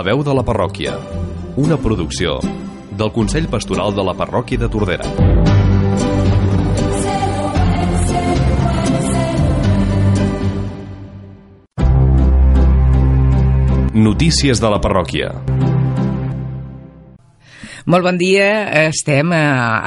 La 0.00 0.04
veu 0.06 0.22
de 0.24 0.32
la 0.32 0.40
parròquia, 0.40 0.94
una 1.60 1.76
producció 1.76 2.38
del 2.96 3.10
Consell 3.12 3.50
Pastoral 3.52 3.92
de 3.92 4.00
la 4.00 4.14
Parròquia 4.16 4.56
de 4.62 4.68
Tordera. 4.72 5.04
Notícies 13.92 14.64
de 14.64 14.70
la 14.72 14.80
parròquia. 14.80 15.34
Molt 17.86 18.04
bon 18.04 18.18
dia, 18.20 18.48
estem 18.88 19.32
eh, 19.32 19.38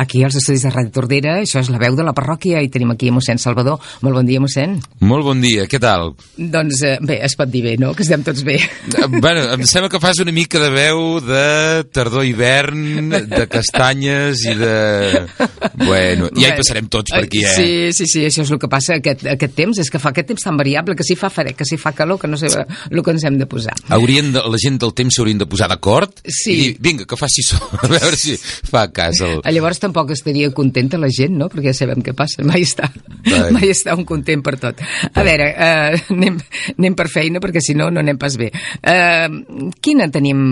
aquí 0.01 0.23
als 0.25 0.35
estudis 0.39 0.63
de 0.65 0.71
Ràdio 0.73 0.91
Tordera, 0.95 1.35
això 1.43 1.61
és 1.61 1.69
la 1.69 1.77
veu 1.81 1.95
de 1.97 2.05
la 2.05 2.13
parròquia 2.15 2.61
i 2.63 2.69
tenim 2.73 2.91
aquí 2.93 3.09
a 3.11 3.15
mossèn 3.15 3.37
Salvador. 3.41 3.79
Molt 4.01 4.17
bon 4.17 4.25
dia, 4.25 4.41
mossèn. 4.41 4.79
Molt 5.05 5.25
bon 5.27 5.41
dia, 5.43 5.67
què 5.69 5.79
tal? 5.81 6.13
Doncs 6.37 6.81
eh, 6.87 6.95
bé, 7.01 7.19
es 7.25 7.35
pot 7.39 7.51
dir 7.51 7.63
bé, 7.65 7.75
no?, 7.81 7.93
que 7.93 8.03
estem 8.05 8.23
tots 8.25 8.43
bé. 8.47 8.57
Eh, 8.57 9.07
bueno, 9.19 9.45
em 9.53 9.65
sembla 9.69 9.89
que 9.91 10.01
fas 10.01 10.19
una 10.23 10.33
mica 10.35 10.59
de 10.61 10.69
veu 10.73 11.19
de 11.23 11.45
tardor-hivern, 11.93 13.09
de 13.29 13.45
castanyes 13.51 14.43
i 14.49 14.55
de... 14.59 14.73
Bueno, 15.83 16.29
ja 16.37 16.51
hi 16.51 16.57
passarem 16.57 16.87
tots 16.91 17.13
per 17.13 17.23
aquí, 17.25 17.43
eh? 17.45 17.53
Sí, 17.55 17.69
sí, 17.95 18.07
sí, 18.09 18.25
això 18.27 18.43
és 18.45 18.51
el 18.53 18.59
que 18.61 18.69
passa 18.71 18.97
aquest, 18.99 19.25
aquest 19.29 19.55
temps, 19.57 19.79
és 19.81 19.89
que 19.91 19.99
fa 20.01 20.11
aquest 20.13 20.29
temps 20.33 20.43
tan 20.45 20.57
variable, 20.59 20.95
que 20.97 21.05
si 21.05 21.15
fa 21.19 21.29
fred, 21.33 21.53
que 21.57 21.65
si 21.67 21.77
fa 21.81 21.93
calor, 21.97 22.19
que 22.21 22.29
no 22.29 22.37
sé 22.39 22.49
el 22.53 23.03
que 23.03 23.13
ens 23.15 23.25
hem 23.27 23.37
de 23.39 23.47
posar. 23.49 23.75
Haurien 23.93 24.31
de, 24.35 24.43
la 24.43 24.59
gent 24.61 24.79
del 24.81 24.93
temps 24.97 25.15
s'haurien 25.17 25.39
de 25.41 25.47
posar 25.49 25.69
d'acord 25.71 26.13
Sí. 26.27 26.53
i 26.53 26.55
dir, 26.59 26.69
vinga, 26.83 27.05
que 27.09 27.17
faci 27.19 27.43
sol, 27.45 27.63
a 27.83 27.89
veure 27.91 28.17
si 28.19 28.35
fa 28.37 28.85
cas. 28.95 29.19
El... 29.23 29.41
Ah, 29.43 29.51
Llavors 29.53 29.79
tampoc 29.83 30.11
estaria 30.15 30.49
contenta 30.55 30.97
la 31.01 31.09
gent, 31.13 31.35
no?, 31.37 31.49
perquè 31.51 31.71
ja 31.71 31.77
sabem 31.83 32.01
què 32.05 32.13
passa, 32.17 32.43
mai 32.47 32.63
està, 32.65 32.89
Ai. 33.27 33.51
mai 33.55 33.69
està 33.73 33.95
un 33.97 34.05
content 34.07 34.41
per 34.45 34.55
tot. 34.61 34.81
A 35.13 35.23
veure, 35.25 35.49
eh, 35.53 36.01
anem, 36.15 36.39
anem 36.77 36.95
per 36.97 37.09
feina, 37.11 37.41
perquè 37.43 37.61
si 37.63 37.75
no, 37.77 37.89
no 37.93 38.01
anem 38.03 38.17
pas 38.21 38.37
bé. 38.39 38.51
Eh, 38.81 39.27
quina 39.83 40.09
tenim... 40.11 40.43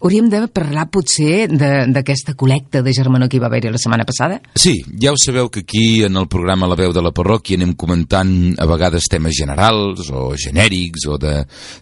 Hauríem 0.00 0.30
de 0.32 0.38
parlar 0.48 0.86
potser 0.88 1.42
de- 1.52 1.82
d'aquesta 1.92 2.32
col·lecta 2.32 2.80
de 2.80 2.92
germanor 2.96 3.28
que 3.28 3.36
hi 3.36 3.40
va 3.42 3.50
haver 3.50 3.66
la 3.68 3.76
setmana 3.76 4.06
passada? 4.08 4.38
Sí, 4.56 4.78
ja 4.96 5.12
ho 5.12 5.18
sabeu 5.20 5.50
que 5.52 5.60
aquí 5.60 6.02
en 6.06 6.16
el 6.16 6.24
programa 6.26 6.64
La 6.70 6.78
veu 6.78 6.94
de 6.96 7.02
la 7.04 7.10
parròquia 7.12 7.58
anem 7.60 7.74
comentant 7.76 8.30
a 8.56 8.64
vegades 8.70 9.10
temes 9.12 9.36
generals 9.36 10.08
o 10.08 10.30
genèrics 10.40 11.04
o 11.04 11.18
de, 11.20 11.34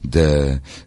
de, 0.02 0.26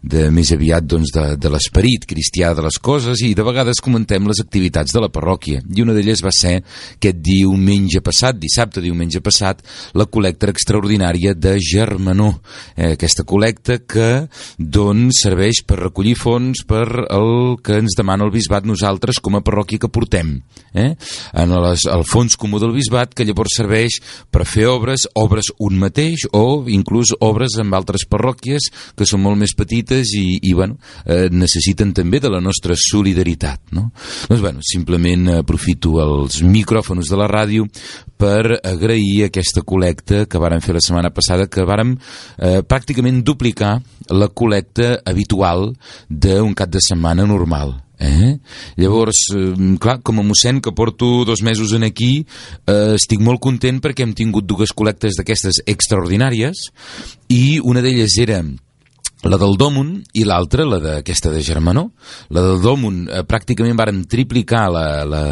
de 0.04 0.26
més 0.28 0.52
aviat 0.52 0.84
doncs, 0.84 1.08
de, 1.16 1.24
de 1.40 1.48
l'esperit 1.54 2.04
cristià 2.10 2.52
de 2.52 2.66
les 2.66 2.76
coses 2.84 3.24
i 3.24 3.32
de 3.32 3.46
vegades 3.48 3.80
comentem 3.80 4.01
les 4.08 4.40
activitats 4.40 4.92
de 4.92 5.00
la 5.00 5.10
parròquia 5.12 5.62
i 5.74 5.82
una 5.82 5.94
d'elles 5.94 6.22
va 6.24 6.32
ser 6.34 6.58
aquest 6.96 7.18
diumenge 7.22 8.00
passat, 8.00 8.38
dissabte 8.38 8.80
diumenge 8.80 9.20
passat, 9.20 9.62
la 9.94 10.06
col·lecta 10.06 10.50
extraordinària 10.50 11.34
de 11.34 11.56
germanor. 11.60 12.40
Eh, 12.76 12.92
aquesta 12.94 13.24
col·lecta 13.24 13.78
que 13.86 14.26
doncs 14.58 15.22
serveix 15.24 15.62
per 15.66 15.80
recollir 15.80 16.14
fons 16.18 16.64
per 16.68 16.86
el 17.10 17.58
que 17.64 17.78
ens 17.80 17.96
demana 17.98 18.26
el 18.26 18.32
bisbat 18.34 18.66
nosaltres 18.68 19.20
com 19.22 19.36
a 19.36 19.42
parròquia 19.44 19.80
que 19.82 19.90
portem 19.92 20.34
eh? 20.74 20.94
en 21.32 21.54
les, 21.64 21.86
el 21.90 22.04
fons 22.08 22.36
comú 22.40 22.60
del 22.62 22.74
bisbat 22.74 23.14
que 23.14 23.26
llavors 23.28 23.56
serveix 23.58 23.98
per 24.32 24.46
fer 24.48 24.66
obres 24.70 25.06
obres 25.18 25.52
un 25.62 25.78
mateix 25.80 26.26
o 26.36 26.64
inclús 26.72 27.14
obres 27.20 27.58
amb 27.60 27.76
altres 27.78 28.06
parròquies 28.10 28.70
que 28.96 29.08
són 29.08 29.24
molt 29.26 29.40
més 29.40 29.54
petites 29.58 30.14
i, 30.18 30.26
i 30.42 30.54
bueno, 30.56 30.78
eh, 31.06 31.28
necessiten 31.32 31.92
també 31.96 32.20
de 32.22 32.32
la 32.32 32.42
nostra 32.42 32.76
solidaritat 32.78 33.72
no? 33.76 33.90
Doncs 34.28 34.40
bueno, 34.40 34.64
simplement 34.66 35.28
aprofito 35.38 35.98
els 36.02 36.40
micròfons 36.46 37.10
de 37.10 37.18
la 37.20 37.28
ràdio 37.30 37.68
per 38.22 38.58
agrair 38.62 39.26
aquesta 39.26 39.64
col·lecta 39.66 40.26
que 40.30 40.40
vàrem 40.42 40.62
fer 40.62 40.76
la 40.76 40.82
setmana 40.84 41.10
passada, 41.14 41.48
que 41.50 41.66
vàrem 41.66 41.96
eh, 42.38 42.60
pràcticament 42.62 43.22
duplicar 43.26 43.76
la 44.14 44.28
col·lecta 44.30 44.98
habitual 45.06 45.72
d'un 46.08 46.54
cap 46.54 46.70
de 46.70 46.82
setmana 46.82 47.26
normal. 47.26 47.74
Eh? 48.02 48.38
Llavors, 48.76 49.18
eh, 49.34 49.76
clar, 49.78 50.00
com 50.02 50.18
a 50.18 50.26
mossèn 50.26 50.60
que 50.60 50.74
porto 50.74 51.24
dos 51.24 51.42
mesos 51.42 51.72
en 51.72 51.84
aquí, 51.86 52.26
eh, 52.66 52.94
estic 52.98 53.20
molt 53.20 53.40
content 53.40 53.78
perquè 53.80 54.02
hem 54.02 54.14
tingut 54.14 54.46
dues 54.46 54.74
col·lectes 54.74 55.18
d'aquestes 55.18 55.62
extraordinàries 55.66 56.66
i 57.28 57.60
una 57.62 57.80
d'elles 57.80 58.18
era 58.18 58.42
la 59.22 59.38
del 59.38 59.54
Dòmun 59.58 59.92
i 60.18 60.24
l'altra, 60.26 60.64
la 60.66 60.78
d'aquesta 60.82 61.30
de 61.30 61.42
Germanó. 61.44 61.84
La 62.34 62.42
del 62.42 62.60
Dòmun 62.62 63.02
eh, 63.06 63.22
pràcticament 63.28 63.78
vàrem 63.78 64.02
triplicar 64.10 64.64
la, 64.72 64.86
la, 65.06 65.22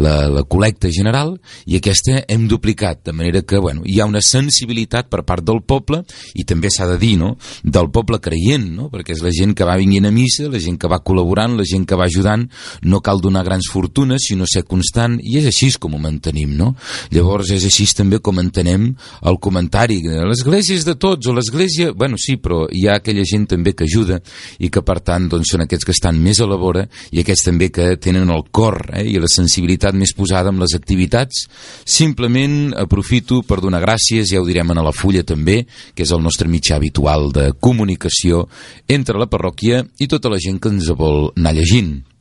la, 0.00 0.14
la 0.32 0.44
col·lecta 0.48 0.88
general 0.92 1.34
i 1.68 1.76
aquesta 1.78 2.22
hem 2.28 2.46
duplicat, 2.48 3.02
de 3.04 3.12
manera 3.12 3.42
que 3.42 3.60
bueno, 3.60 3.82
hi 3.84 4.00
ha 4.00 4.08
una 4.08 4.22
sensibilitat 4.24 5.10
per 5.12 5.24
part 5.28 5.44
del 5.44 5.60
poble 5.62 6.02
i 6.34 6.46
també 6.48 6.70
s'ha 6.72 6.88
de 6.88 6.98
dir, 7.00 7.16
no?, 7.20 7.34
del 7.62 7.90
poble 7.92 8.20
creient, 8.24 8.66
no?, 8.78 8.88
perquè 8.92 9.16
és 9.16 9.22
la 9.24 9.32
gent 9.34 9.52
que 9.56 9.68
va 9.68 9.76
vinguent 9.80 10.08
a 10.08 10.14
missa, 10.14 10.48
la 10.48 10.62
gent 10.62 10.78
que 10.80 10.90
va 10.90 11.02
col·laborant, 11.04 11.58
la 11.58 11.68
gent 11.68 11.84
que 11.88 11.98
va 12.00 12.08
ajudant, 12.08 12.46
no 12.88 13.02
cal 13.04 13.20
donar 13.20 13.44
grans 13.44 13.68
fortunes, 13.72 14.24
sinó 14.30 14.48
ser 14.48 14.64
constant, 14.68 15.18
i 15.20 15.38
és 15.40 15.50
així 15.50 15.72
com 15.80 15.96
ho 15.96 16.00
mantenim, 16.00 16.52
no? 16.56 16.74
Llavors 17.12 17.50
és 17.54 17.64
així 17.66 17.86
també 17.96 18.20
com 18.24 18.38
entenem 18.40 18.90
el 19.28 19.38
comentari, 19.42 20.00
l'església 20.28 20.76
és 20.76 20.84
de 20.86 20.96
tots, 21.00 21.28
o 21.28 21.34
l'església... 21.36 21.92
Bueno, 21.94 22.18
sí, 22.20 22.36
però 22.40 22.64
hi 22.72 22.86
ha 22.88 22.98
aquella 23.00 23.24
gent 23.26 23.33
també 23.50 23.74
que 23.74 23.88
ajuda 23.88 24.20
i 24.62 24.70
que 24.70 24.82
per 24.86 25.00
tant 25.04 25.26
doncs, 25.30 25.50
són 25.50 25.64
aquests 25.64 25.88
que 25.88 25.94
estan 25.94 26.20
més 26.22 26.40
a 26.40 26.48
la 26.48 26.58
vora 26.60 26.86
i 27.10 27.20
aquests 27.22 27.48
també 27.50 27.70
que 27.74 27.96
tenen 27.98 28.30
el 28.30 28.46
cor 28.54 28.78
eh, 28.92 29.04
i 29.10 29.18
la 29.18 29.30
sensibilitat 29.30 29.98
més 29.98 30.14
posada 30.14 30.52
amb 30.54 30.62
les 30.62 30.76
activitats. 30.78 31.44
Simplement 31.84 32.72
aprofito 32.78 33.42
per 33.42 33.60
donar 33.64 33.82
gràcies 33.84 34.30
ja 34.30 34.40
ho 34.40 34.46
direm 34.46 34.70
a 34.70 34.80
la 34.82 34.94
fulla 34.94 35.26
també 35.26 35.64
que 35.94 36.06
és 36.06 36.14
el 36.14 36.22
nostre 36.22 36.48
mitjà 36.48 36.78
habitual 36.78 37.30
de 37.34 37.50
comunicació 37.58 38.46
entre 38.88 39.18
la 39.18 39.30
parròquia 39.30 39.84
i 39.98 40.10
tota 40.10 40.30
la 40.30 40.40
gent 40.40 40.62
que 40.62 40.70
ens 40.72 40.90
vol 40.94 41.32
anar 41.34 41.54
llegint 41.58 42.13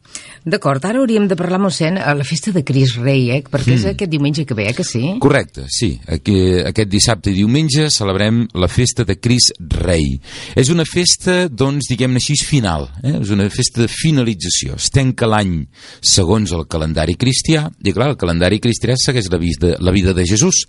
D'acord, 0.43 0.83
ara 0.83 0.99
hauríem 0.99 1.23
de 1.31 1.37
parlar, 1.39 1.55
mossèn, 1.63 1.95
a 1.95 2.11
la 2.19 2.25
festa 2.27 2.51
de 2.51 2.65
Cris 2.67 2.97
Rei, 2.99 3.29
eh? 3.31 3.39
perquè 3.47 3.77
és 3.77 3.85
aquest 3.87 4.11
diumenge 4.11 4.43
que 4.43 4.55
ve, 4.57 4.65
eh, 4.67 4.73
que 4.75 4.83
sí? 4.83 5.13
Correcte, 5.23 5.63
sí. 5.71 5.93
Aquí, 6.11 6.35
aquest 6.67 6.89
dissabte 6.91 7.31
i 7.31 7.37
diumenge 7.37 7.87
celebrem 7.93 8.41
la 8.59 8.67
festa 8.67 9.05
de 9.07 9.15
Cris 9.23 9.53
Rei. 9.79 10.17
És 10.59 10.67
una 10.73 10.83
festa, 10.83 11.45
doncs, 11.47 11.87
diguem-ne 11.87 12.19
així, 12.19 12.35
final. 12.43 12.89
Eh? 13.05 13.13
És 13.21 13.31
una 13.31 13.47
festa 13.53 13.85
de 13.85 13.87
finalització. 13.87 14.75
Es 14.75 14.89
tanca 14.91 15.29
l'any 15.31 15.61
segons 16.03 16.51
el 16.51 16.67
calendari 16.67 17.15
cristià, 17.15 17.69
i 17.79 17.95
clar, 17.95 18.09
el 18.11 18.19
calendari 18.19 18.59
cristià 18.59 18.97
segueix 18.99 19.31
la 19.31 19.39
vida, 19.39 19.77
la 19.79 19.95
vida 19.95 20.11
de 20.11 20.27
Jesús. 20.27 20.65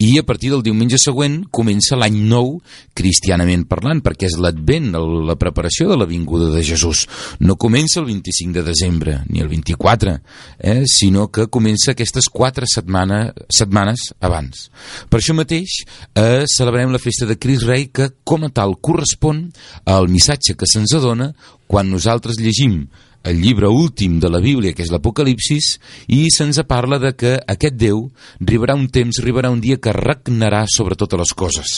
I 0.00 0.14
a 0.22 0.24
partir 0.24 0.54
del 0.54 0.64
diumenge 0.64 0.96
següent 1.04 1.42
comença 1.52 2.00
l'any 2.00 2.16
nou, 2.32 2.56
cristianament 2.96 3.68
parlant, 3.68 4.00
perquè 4.00 4.32
és 4.32 4.40
l'advent, 4.40 4.88
la 5.28 5.36
preparació 5.36 5.92
de 5.92 6.00
la 6.00 6.08
vinguda 6.08 6.48
de 6.54 6.64
Jesús. 6.64 7.04
No 7.44 7.60
comença 7.60 8.00
el 8.00 8.08
25 8.08 8.56
de 8.56 8.64
desembre, 8.64 8.87
ni 9.28 9.40
el 9.40 9.48
24, 9.48 10.20
eh? 10.58 10.82
sinó 10.86 11.28
que 11.30 11.48
comença 11.48 11.92
aquestes 11.92 12.28
quatre 12.32 12.66
setmana, 12.66 13.32
setmanes 13.50 14.12
abans. 14.20 14.68
Per 15.08 15.20
això 15.20 15.34
mateix 15.36 15.82
eh, 16.14 16.44
celebrem 16.48 16.92
la 16.92 17.02
festa 17.02 17.26
de 17.26 17.38
Cris 17.38 17.66
Rei 17.66 17.88
que 17.92 18.10
com 18.24 18.44
a 18.44 18.50
tal 18.50 18.78
correspon 18.80 19.48
al 19.84 20.08
missatge 20.08 20.56
que 20.56 20.68
se'ns 20.68 20.94
adona 20.96 21.32
quan 21.68 21.90
nosaltres 21.90 22.40
llegim 22.40 22.86
el 23.24 23.40
llibre 23.42 23.68
últim 23.68 24.18
de 24.20 24.30
la 24.30 24.40
Bíblia, 24.40 24.72
que 24.72 24.84
és 24.84 24.92
l'Apocalipsis, 24.92 25.74
i 26.14 26.26
se'ns 26.32 26.60
parla 26.68 26.98
de 27.02 27.12
que 27.18 27.34
aquest 27.38 27.76
Déu 27.78 28.04
arribarà 28.40 28.76
un 28.78 28.88
temps, 28.92 29.20
arribarà 29.20 29.50
un 29.50 29.60
dia 29.60 29.78
que 29.82 29.92
regnarà 29.92 30.64
sobre 30.70 30.96
totes 30.96 31.20
les 31.20 31.34
coses. 31.34 31.74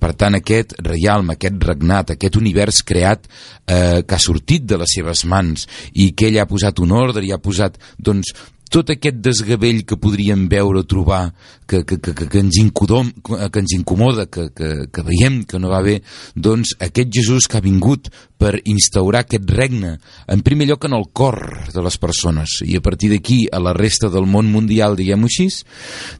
Per 0.00 0.14
tant, 0.14 0.38
aquest 0.38 0.76
reialme, 0.82 1.34
aquest 1.34 1.60
regnat, 1.66 2.14
aquest 2.14 2.38
univers 2.40 2.82
creat 2.86 3.28
eh, 3.28 4.02
que 4.06 4.16
ha 4.16 4.22
sortit 4.22 4.64
de 4.64 4.80
les 4.80 4.96
seves 4.96 5.24
mans 5.28 5.68
i 5.92 6.12
que 6.16 6.30
ell 6.30 6.40
ha 6.40 6.48
posat 6.50 6.80
un 6.80 6.94
ordre 6.96 7.24
i 7.26 7.32
ha 7.34 7.42
posat, 7.42 7.78
doncs, 7.98 8.32
tot 8.72 8.90
aquest 8.90 9.20
desgavell 9.22 9.82
que 9.86 9.98
podríem 10.00 10.46
veure 10.50 10.84
trobar 10.88 11.32
que, 11.66 11.84
que, 11.84 11.98
que, 11.98 12.12
que, 12.14 12.28
que, 12.28 12.42
ens, 12.42 12.58
incodom, 12.60 13.10
que 13.24 13.60
ens 13.60 13.74
incomoda, 13.76 14.26
que, 14.26 14.48
que, 14.54 14.70
que 14.92 15.04
veiem 15.06 15.42
que 15.48 15.60
no 15.60 15.72
va 15.72 15.82
bé, 15.84 16.00
doncs 16.34 16.74
aquest 16.82 17.12
Jesús 17.14 17.48
que 17.48 17.58
ha 17.60 17.64
vingut 17.64 18.10
per 18.40 18.58
instaurar 18.68 19.24
aquest 19.24 19.48
regne, 19.56 19.94
en 20.28 20.42
primer 20.44 20.66
lloc 20.68 20.84
en 20.84 20.96
el 20.98 21.06
cor 21.16 21.38
de 21.72 21.84
les 21.84 21.96
persones, 22.02 22.58
i 22.66 22.76
a 22.76 22.84
partir 22.84 23.12
d'aquí 23.14 23.44
a 23.48 23.62
la 23.62 23.72
resta 23.76 24.10
del 24.12 24.28
món 24.28 24.50
mundial, 24.52 24.98
diguem-ho 24.98 25.30
així, 25.30 25.48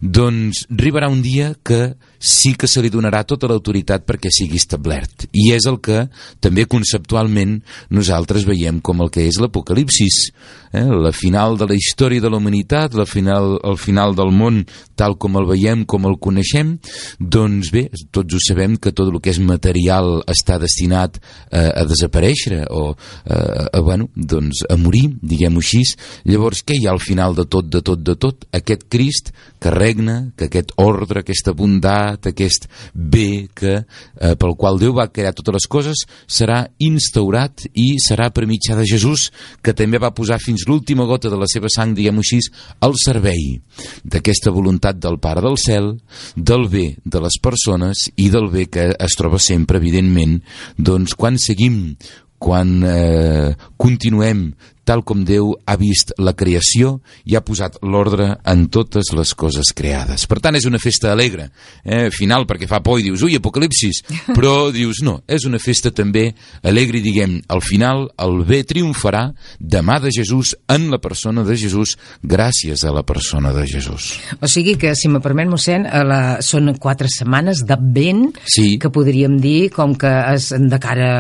doncs 0.01 0.65
arribarà 0.71 1.11
un 1.13 1.21
dia 1.25 1.53
que 1.63 1.95
sí 2.25 2.55
que 2.57 2.69
se 2.71 2.81
li 2.81 2.89
donarà 2.89 3.21
tota 3.29 3.49
l'autoritat 3.51 4.07
perquè 4.09 4.31
sigui 4.33 4.57
establert. 4.57 5.27
I 5.37 5.51
és 5.59 5.67
el 5.69 5.77
que 5.85 6.07
també 6.41 6.65
conceptualment 6.71 7.59
nosaltres 7.93 8.47
veiem 8.49 8.81
com 8.81 9.05
el 9.05 9.13
que 9.13 9.27
és 9.29 9.37
l'Apocalipsis, 9.43 10.21
eh? 10.73 10.87
la 10.89 11.13
final 11.13 11.59
de 11.61 11.69
la 11.69 11.77
història 11.77 12.25
de 12.25 12.33
la 12.35 12.43
humanitat, 12.43 12.99
la 12.99 13.07
final, 13.07 13.55
el 13.63 13.79
final 13.79 14.17
del 14.19 14.35
món 14.35 14.65
tal 14.99 15.17
com 15.19 15.39
el 15.39 15.47
veiem, 15.49 15.85
com 15.87 16.07
el 16.09 16.17
coneixem, 16.23 16.77
doncs 17.19 17.71
bé, 17.75 17.87
tots 18.15 18.35
ho 18.35 18.41
sabem 18.43 18.77
que 18.79 18.93
tot 18.95 19.11
el 19.11 19.21
que 19.23 19.33
és 19.33 19.41
material 19.43 20.21
està 20.31 20.59
destinat 20.63 21.19
eh, 21.19 21.71
a 21.71 21.85
desaparèixer 21.89 22.65
o 22.71 22.85
eh, 22.95 23.35
a, 23.35 23.83
bueno, 23.83 24.09
doncs 24.15 24.65
a 24.71 24.79
morir, 24.81 25.09
diguem-ho 25.23 25.63
així. 25.63 25.83
Llavors, 26.29 26.63
què 26.67 26.79
hi 26.79 26.87
ha 26.89 26.95
al 26.95 27.03
final 27.03 27.35
de 27.37 27.47
tot, 27.51 27.69
de 27.71 27.83
tot, 27.85 28.03
de 28.05 28.17
tot? 28.21 28.47
Aquest 28.55 28.87
Crist 28.91 29.33
que 29.63 29.73
regna, 29.75 30.31
que 30.37 30.49
aquest 30.49 30.75
ordre, 30.83 31.23
aquesta 31.25 31.55
bondat, 31.57 32.29
aquest 32.31 32.69
bé 32.95 33.49
que, 33.55 33.77
eh, 33.85 34.35
pel 34.41 34.57
qual 34.61 34.79
Déu 34.81 34.95
va 34.97 35.09
crear 35.13 35.35
totes 35.35 35.59
les 35.59 35.69
coses, 35.71 36.05
serà 36.27 36.65
instaurat 36.83 37.67
i 37.73 37.95
serà 38.03 38.31
per 38.35 38.47
mitjà 38.51 38.77
de 38.79 38.87
Jesús, 38.89 39.31
que 39.63 39.75
també 39.77 40.01
va 40.03 40.15
posar 40.15 40.41
fins 40.43 40.67
l'última 40.69 41.07
gota 41.09 41.31
de 41.33 41.39
la 41.41 41.49
seva 41.51 41.71
sang, 41.73 41.95
diguem-ho 41.97 42.24
així, 42.25 42.41
al 42.85 42.97
servei 42.99 43.61
d'aquesta 44.03 44.53
voluntat 44.55 44.99
del 44.99 45.21
Pare 45.23 45.45
del 45.45 45.61
Cel, 45.61 45.93
del 46.35 46.69
bé 46.73 46.87
de 47.05 47.23
les 47.23 47.39
persones 47.43 48.09
i 48.17 48.31
del 48.33 48.51
bé 48.53 48.67
que 48.73 48.91
es 48.97 49.19
troba 49.21 49.39
sempre, 49.43 49.79
evidentment, 49.83 50.41
doncs 50.77 51.15
quan 51.19 51.39
seguim 51.39 51.97
quan 52.45 52.83
eh, 52.85 53.55
continuem 53.81 54.51
tal 54.85 55.03
com 55.05 55.25
Déu 55.25 55.55
ha 55.67 55.77
vist 55.81 56.13
la 56.21 56.35
creació 56.37 56.99
i 57.25 57.37
ha 57.37 57.43
posat 57.45 57.81
l'ordre 57.83 58.35
en 58.45 58.67
totes 58.73 59.13
les 59.17 59.35
coses 59.35 59.73
creades. 59.77 60.27
Per 60.31 60.39
tant, 60.45 60.57
és 60.57 60.67
una 60.69 60.81
festa 60.83 61.13
alegre, 61.13 61.49
eh? 61.85 62.09
final 62.15 62.47
perquè 62.49 62.69
fa 62.71 62.83
por 62.85 63.01
i 63.01 63.07
dius, 63.09 63.25
ui, 63.27 63.37
apocalipsis, 63.39 64.03
però 64.37 64.71
dius, 64.75 65.03
no, 65.07 65.19
és 65.27 65.47
una 65.49 65.61
festa 65.63 65.93
també 65.95 66.31
alegre 66.63 67.01
i 67.01 67.05
diguem, 67.05 67.39
al 67.49 67.63
final 67.65 68.07
el 68.23 68.43
bé 68.47 68.63
triomfarà 68.69 69.27
demà 69.59 69.99
de 70.05 70.13
Jesús 70.15 70.55
en 70.71 70.91
la 70.93 71.01
persona 71.03 71.45
de 71.45 71.57
Jesús 71.59 71.97
gràcies 72.23 72.85
a 72.85 72.93
la 72.95 73.05
persona 73.07 73.53
de 73.57 73.67
Jesús. 73.69 74.13
O 74.41 74.51
sigui 74.51 74.77
que, 74.81 74.95
si 74.99 75.09
me 75.09 75.23
permet, 75.25 75.49
mossèn, 75.51 75.87
a 75.89 76.05
la, 76.07 76.21
són 76.45 76.73
quatre 76.81 77.09
setmanes 77.13 77.65
d'advent 77.67 78.27
sí. 78.45 78.75
que 78.81 78.93
podríem 78.93 79.39
dir 79.43 79.71
com 79.75 79.95
que 79.99 80.13
és 80.35 80.51
de 80.55 80.81
cara 80.83 81.11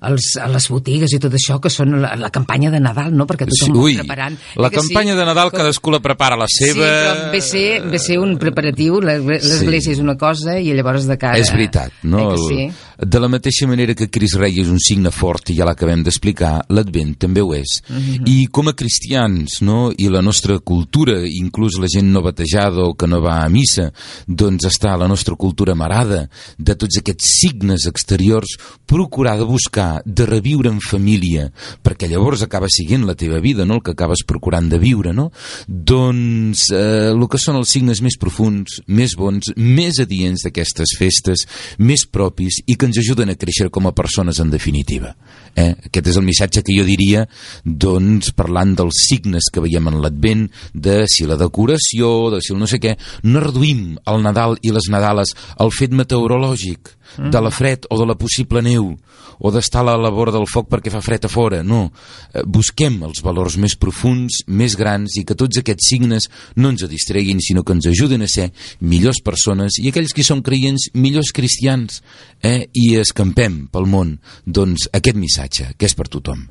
als, 0.00 0.34
a 0.40 0.48
les 0.50 0.68
botigues 0.70 1.14
i 1.14 1.20
tot 1.22 1.34
això, 1.36 1.60
que 1.62 1.72
són 1.72 1.98
la, 2.02 2.14
la 2.18 2.32
campanya 2.34 2.72
de 2.72 2.80
Nadal 2.82 3.03
Nadal, 3.04 3.18
no? 3.18 3.26
Perquè 3.28 3.48
tothom 3.48 3.76
Ui, 3.82 3.96
preparant. 3.98 4.36
La 4.60 4.70
campanya 4.72 5.12
sí? 5.12 5.18
de 5.18 5.26
Nadal 5.28 5.50
com... 5.50 5.60
cadascú 5.60 5.92
la 5.94 6.00
prepara 6.04 6.38
la 6.40 6.48
seva... 6.50 6.72
Sí, 6.72 6.80
però 6.80 7.30
ve 7.32 7.42
ser, 7.44 7.66
ve 7.90 8.00
ser 8.02 8.18
un 8.22 8.36
preparatiu, 8.40 9.00
l'església 9.04 9.90
sí. 9.90 9.98
és 9.98 10.02
una 10.02 10.16
cosa 10.20 10.58
i 10.58 10.72
llavors 10.74 11.08
de 11.10 11.18
cara... 11.20 11.38
És 11.40 11.52
veritat, 11.54 12.02
no? 12.02 12.30
Eh 12.32 12.42
sí? 12.44 12.66
De 12.94 13.18
la 13.18 13.28
mateixa 13.28 13.66
manera 13.66 13.96
que 13.98 14.06
Cris 14.12 14.36
Rei 14.38 14.60
és 14.62 14.68
un 14.70 14.78
signe 14.78 15.10
fort, 15.10 15.50
i 15.50 15.56
ja 15.58 15.66
l'acabem 15.66 16.04
d'explicar, 16.06 16.52
l'Advent 16.70 17.16
també 17.24 17.42
ho 17.42 17.52
és. 17.54 17.82
Mhm. 17.88 17.98
-huh. 17.98 18.28
I 18.30 18.46
com 18.46 18.68
a 18.68 18.74
cristians, 18.74 19.60
no?, 19.62 19.92
i 19.96 20.08
la 20.08 20.22
nostra 20.22 20.58
cultura, 20.58 21.26
inclús 21.26 21.78
la 21.78 21.88
gent 21.88 22.12
no 22.12 22.22
batejada 22.22 22.84
o 22.84 22.94
que 22.94 23.06
no 23.06 23.20
va 23.20 23.44
a 23.44 23.48
missa, 23.48 23.92
doncs 24.26 24.64
està 24.64 24.96
la 24.96 25.08
nostra 25.08 25.34
cultura 25.34 25.74
marada 25.74 26.28
de 26.58 26.74
tots 26.74 26.98
aquests 26.98 27.24
signes 27.40 27.86
exteriors, 27.86 28.56
procurar 28.86 29.38
de 29.38 29.44
buscar, 29.44 30.02
de 30.04 30.24
reviure 30.26 30.70
en 30.70 30.80
família, 30.80 31.50
perquè 31.82 32.08
llavors 32.08 32.42
acaba 32.42 32.68
siguent 32.68 32.93
la 33.02 33.16
teva 33.18 33.40
vida, 33.42 33.66
no?, 33.66 33.80
el 33.80 33.82
que 33.82 33.96
acabes 33.96 34.22
procurant 34.22 34.70
de 34.70 34.78
viure, 34.78 35.12
no? 35.12 35.32
Doncs 35.66 36.68
eh, 36.70 37.10
el 37.10 37.26
que 37.26 37.40
són 37.42 37.58
els 37.58 37.74
signes 37.74 38.00
més 38.04 38.14
profuns, 38.20 38.78
més 38.86 39.16
bons, 39.18 39.50
més 39.58 39.98
adients 39.98 40.46
d'aquestes 40.46 40.94
festes, 40.98 41.46
més 41.82 42.06
propis 42.06 42.62
i 42.70 42.78
que 42.78 42.86
ens 42.86 43.02
ajuden 43.02 43.34
a 43.34 43.38
créixer 43.40 43.70
com 43.74 43.90
a 43.90 43.94
persones 43.96 44.38
en 44.38 44.54
definitiva. 44.54 45.16
Eh? 45.54 45.70
Aquest 45.88 46.10
és 46.10 46.18
el 46.18 46.26
missatge 46.26 46.64
que 46.66 46.76
jo 46.76 46.86
diria 46.86 47.24
doncs, 47.64 48.32
parlant 48.36 48.74
dels 48.78 49.04
signes 49.06 49.50
que 49.52 49.62
veiem 49.64 49.90
en 49.90 50.00
l'Advent, 50.02 50.48
de 50.74 51.04
si 51.10 51.28
la 51.30 51.38
decoració, 51.40 52.30
de 52.34 52.42
si 52.42 52.54
el 52.54 52.60
no 52.62 52.68
sé 52.70 52.80
què, 52.82 52.96
no 53.28 53.42
reduïm 53.44 53.94
el 54.10 54.22
Nadal 54.24 54.58
i 54.62 54.74
les 54.74 54.90
Nadales 54.90 55.34
al 55.62 55.72
fet 55.74 55.94
meteorològic, 55.94 56.94
de 57.18 57.40
la 57.40 57.50
fred 57.50 57.86
o 57.90 57.98
de 57.98 58.06
la 58.06 58.16
possible 58.18 58.62
neu, 58.64 58.94
o 59.38 59.50
d'estar 59.50 59.82
a 59.86 59.96
la 59.98 60.10
vora 60.10 60.32
del 60.32 60.46
foc 60.50 60.68
perquè 60.70 60.90
fa 60.92 61.02
fred 61.04 61.26
a 61.26 61.30
fora, 61.30 61.62
no. 61.62 61.90
Eh, 62.32 62.42
busquem 62.46 63.00
els 63.06 63.22
valors 63.24 63.56
més 63.60 63.76
profuns, 63.76 64.42
més 64.46 64.76
grans, 64.78 65.16
i 65.18 65.24
que 65.26 65.36
tots 65.38 65.58
aquests 65.60 65.90
signes 65.90 66.28
no 66.56 66.70
ens 66.72 66.86
distreguin, 66.88 67.42
sinó 67.42 67.64
que 67.64 67.74
ens 67.74 67.88
ajuden 67.90 68.24
a 68.24 68.30
ser 68.30 68.50
millors 68.80 69.20
persones, 69.24 69.78
i 69.82 69.90
aquells 69.90 70.14
que 70.14 70.26
són 70.26 70.42
creients, 70.42 70.90
millors 70.94 71.32
cristians, 71.34 72.02
eh? 72.42 72.66
i 72.72 72.94
escampem 73.00 73.66
pel 73.72 73.88
món, 73.90 74.16
doncs, 74.46 74.88
aquest 74.94 75.18
missatge, 75.18 75.43
que 75.78 75.88
és 75.88 75.96
per 75.96 76.08
tothom 76.08 76.46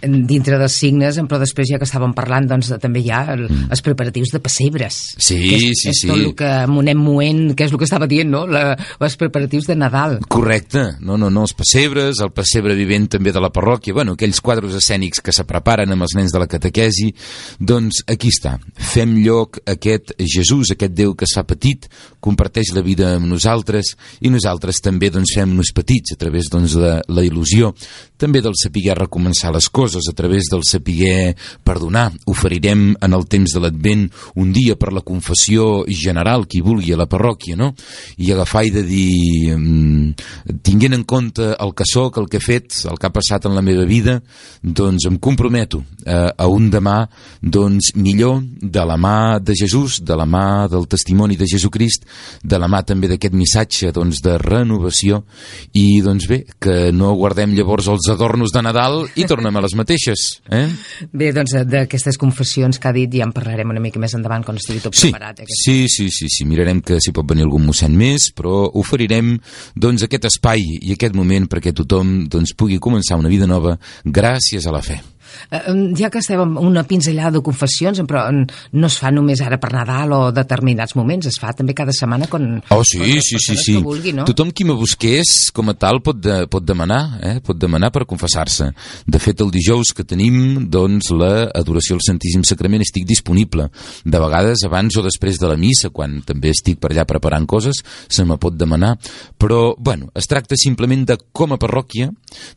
dintre 0.00 0.58
dels 0.60 0.76
signes, 0.82 1.18
però 1.28 1.40
després 1.42 1.68
ja 1.70 1.78
que 1.80 1.86
estàvem 1.88 2.14
parlant 2.16 2.48
doncs, 2.50 2.72
també 2.82 3.02
hi 3.04 3.10
ha 3.12 3.22
el, 3.34 3.46
mm. 3.48 3.70
els 3.74 3.84
preparatius 3.84 4.32
de 4.34 4.40
pessebres 4.42 4.98
sí, 5.16 5.38
que 5.38 5.58
és, 5.58 5.82
sí, 5.82 5.90
és 5.92 6.02
sí. 6.02 6.10
tot 6.10 6.18
el 6.18 6.34
que 6.38 6.50
anem 6.66 7.00
moent 7.00 7.42
que 7.56 7.66
és 7.66 7.74
el 7.74 7.80
que 7.80 7.88
estava 7.88 8.08
dient, 8.10 8.30
no? 8.32 8.44
La, 8.50 8.74
els 9.00 9.18
preparatius 9.20 9.68
de 9.70 9.76
Nadal 9.78 10.18
correcte, 10.28 10.86
no, 11.00 11.18
no, 11.20 11.30
no, 11.30 11.44
els 11.46 11.54
pessebres 11.56 12.22
el 12.24 12.32
pessebre 12.36 12.76
vivent 12.78 13.08
també 13.16 13.34
de 13.34 13.42
la 13.42 13.52
parròquia 13.54 13.96
bueno, 13.96 14.16
aquells 14.18 14.42
quadres 14.44 14.76
escènics 14.78 15.22
que 15.24 15.34
se 15.34 15.46
preparen 15.48 15.92
amb 15.94 16.06
els 16.06 16.16
nens 16.18 16.34
de 16.34 16.42
la 16.42 16.48
catequesi 16.50 17.10
doncs 17.58 18.04
aquí 18.10 18.32
està, 18.32 18.56
fem 18.74 19.16
lloc 19.20 19.60
a 19.64 19.76
aquest 19.78 20.14
Jesús, 20.20 20.74
aquest 20.74 20.96
Déu 21.00 21.14
que 21.16 21.24
es 21.24 21.32
fa 21.36 21.46
petit 21.48 21.86
comparteix 22.20 22.74
la 22.76 22.84
vida 22.84 23.14
amb 23.16 23.30
nosaltres 23.30 23.94
i 24.20 24.32
nosaltres 24.32 24.82
també 24.84 25.10
doncs, 25.12 25.32
fem-nos 25.36 25.72
petits 25.76 26.14
a 26.14 26.20
través 26.20 26.50
doncs, 26.52 26.76
de 26.76 26.96
la 27.08 27.24
il·lusió 27.24 27.72
també 28.20 28.42
del 28.44 28.56
saber 28.60 28.98
recomençar 28.98 29.52
les 29.54 29.69
coses 29.70 30.08
a 30.10 30.14
través 30.14 30.50
del 30.50 30.64
saber 30.64 31.36
perdonar. 31.64 32.10
Oferirem 32.26 32.94
en 33.00 33.16
el 33.16 33.26
temps 33.30 33.54
de 33.54 33.62
l'Advent 33.62 34.08
un 34.36 34.52
dia 34.52 34.76
per 34.76 34.92
la 34.92 35.04
confessió 35.06 35.84
general, 35.88 36.46
qui 36.46 36.60
vulgui, 36.60 36.92
a 36.92 37.00
la 37.00 37.08
parròquia, 37.10 37.56
no? 37.56 37.72
I 38.18 38.32
agafar 38.34 38.64
i 38.66 38.74
de 38.74 38.82
dir, 38.86 39.56
mm, 39.56 40.60
tinguent 40.62 40.94
en 40.94 41.04
compte 41.04 41.54
el 41.58 41.74
que 41.74 41.84
sóc, 41.86 42.18
el 42.18 42.28
que 42.28 42.38
he 42.38 42.44
fet, 42.44 42.84
el 42.90 42.98
que 42.98 43.06
ha 43.06 43.14
passat 43.14 43.46
en 43.46 43.54
la 43.54 43.62
meva 43.62 43.84
vida, 43.84 44.20
doncs 44.62 45.06
em 45.06 45.18
comprometo 45.18 45.84
a, 46.06 46.34
a 46.36 46.46
un 46.48 46.70
demà 46.70 47.08
doncs 47.40 47.94
millor 47.94 48.42
de 48.60 48.84
la 48.84 48.96
mà 48.96 49.38
de 49.40 49.54
Jesús, 49.54 50.00
de 50.04 50.16
la 50.16 50.26
mà 50.26 50.68
del 50.68 50.86
testimoni 50.88 51.36
de 51.36 51.46
Jesucrist, 51.46 52.06
de 52.42 52.58
la 52.58 52.68
mà 52.68 52.82
també 52.86 53.08
d'aquest 53.08 53.34
missatge 53.34 53.92
doncs, 53.92 54.20
de 54.24 54.36
renovació 54.38 55.24
i 55.72 56.00
doncs 56.04 56.28
bé, 56.30 56.44
que 56.60 56.90
no 56.92 57.14
guardem 57.18 57.54
llavors 57.56 57.88
els 57.88 58.08
adornos 58.12 58.52
de 58.52 58.62
Nadal 58.62 59.04
i 59.16 59.26
tornem 59.28 59.56
a 59.56 59.59
les 59.64 59.74
mateixes. 59.78 60.26
Eh? 60.50 60.66
Bé, 61.12 61.30
doncs 61.36 61.54
d'aquestes 61.68 62.18
confessions 62.20 62.80
que 62.80 62.90
ha 62.90 62.94
dit 62.96 63.18
ja 63.18 63.26
en 63.26 63.34
parlarem 63.36 63.74
una 63.74 63.82
mica 63.82 64.02
més 64.02 64.14
endavant 64.18 64.44
quan 64.46 64.58
estigui 64.60 64.82
tot 64.84 64.96
sí, 64.96 65.10
preparat. 65.10 65.44
Eh? 65.44 65.48
Sí, 65.62 65.84
sí, 65.92 66.08
sí, 66.14 66.30
sí, 66.32 66.48
mirarem 66.48 66.82
que 66.84 67.00
si 67.02 67.14
pot 67.16 67.28
venir 67.28 67.46
algun 67.46 67.66
mossèn 67.68 67.94
més, 67.96 68.30
però 68.36 68.64
oferirem 68.80 69.36
doncs, 69.76 70.06
aquest 70.06 70.30
espai 70.30 70.64
i 70.80 70.96
aquest 70.96 71.16
moment 71.18 71.48
perquè 71.50 71.74
tothom 71.76 72.24
doncs, 72.30 72.54
pugui 72.56 72.80
començar 72.82 73.20
una 73.20 73.32
vida 73.32 73.48
nova 73.50 73.76
gràcies 74.04 74.66
a 74.66 74.74
la 74.74 74.84
fe. 74.84 75.00
Eh, 75.50 75.74
ja 75.98 76.10
que 76.10 76.20
estem 76.22 76.40
amb 76.42 76.60
una 76.62 76.84
pinzellada 76.88 77.38
de 77.38 77.44
confessions, 77.44 78.02
però 78.08 78.26
no 78.30 78.90
es 78.90 78.98
fa 79.00 79.12
només 79.14 79.40
ara 79.44 79.58
per 79.60 79.72
Nadal 79.74 80.14
o 80.16 80.20
determinats 80.34 80.96
moments, 80.98 81.28
es 81.30 81.38
fa 81.40 81.52
també 81.56 81.74
cada 81.76 81.94
setmana 81.96 82.28
quan... 82.30 82.58
Oh, 82.70 82.82
sí, 82.86 83.00
quan 83.00 83.24
sí, 83.24 83.40
sí, 83.42 83.56
sí. 83.56 83.76
Vulgui, 83.82 84.14
no? 84.16 84.26
Tothom 84.28 84.52
qui 84.54 84.66
me 84.68 84.76
busqués 84.78 85.50
com 85.54 85.72
a 85.72 85.76
tal 85.78 86.00
pot, 86.04 86.18
de, 86.20 86.44
pot 86.50 86.64
demanar, 86.66 87.02
eh? 87.26 87.36
pot 87.44 87.58
demanar 87.58 87.92
per 87.94 88.06
confessar-se. 88.08 88.70
De 89.06 89.20
fet, 89.22 89.40
el 89.44 89.52
dijous 89.54 89.92
que 89.96 90.06
tenim, 90.06 90.66
doncs, 90.70 91.10
la 91.16 91.48
adoració 91.56 91.96
al 91.96 92.04
Santíssim 92.06 92.44
Sacrament 92.46 92.84
estic 92.84 93.06
disponible. 93.08 93.68
De 94.04 94.22
vegades, 94.22 94.64
abans 94.66 94.96
o 94.96 95.04
després 95.06 95.40
de 95.40 95.50
la 95.50 95.58
missa, 95.60 95.92
quan 95.94 96.20
també 96.26 96.54
estic 96.54 96.80
per 96.80 96.92
allà 96.92 97.06
preparant 97.08 97.46
coses, 97.50 97.82
se 98.08 98.26
me 98.26 98.38
pot 98.40 98.56
demanar. 98.58 98.96
Però, 99.40 99.74
bueno, 99.78 100.10
es 100.14 100.28
tracta 100.30 100.58
simplement 100.58 101.06
de, 101.08 101.18
com 101.32 101.54
a 101.54 101.60
parròquia, 101.60 102.10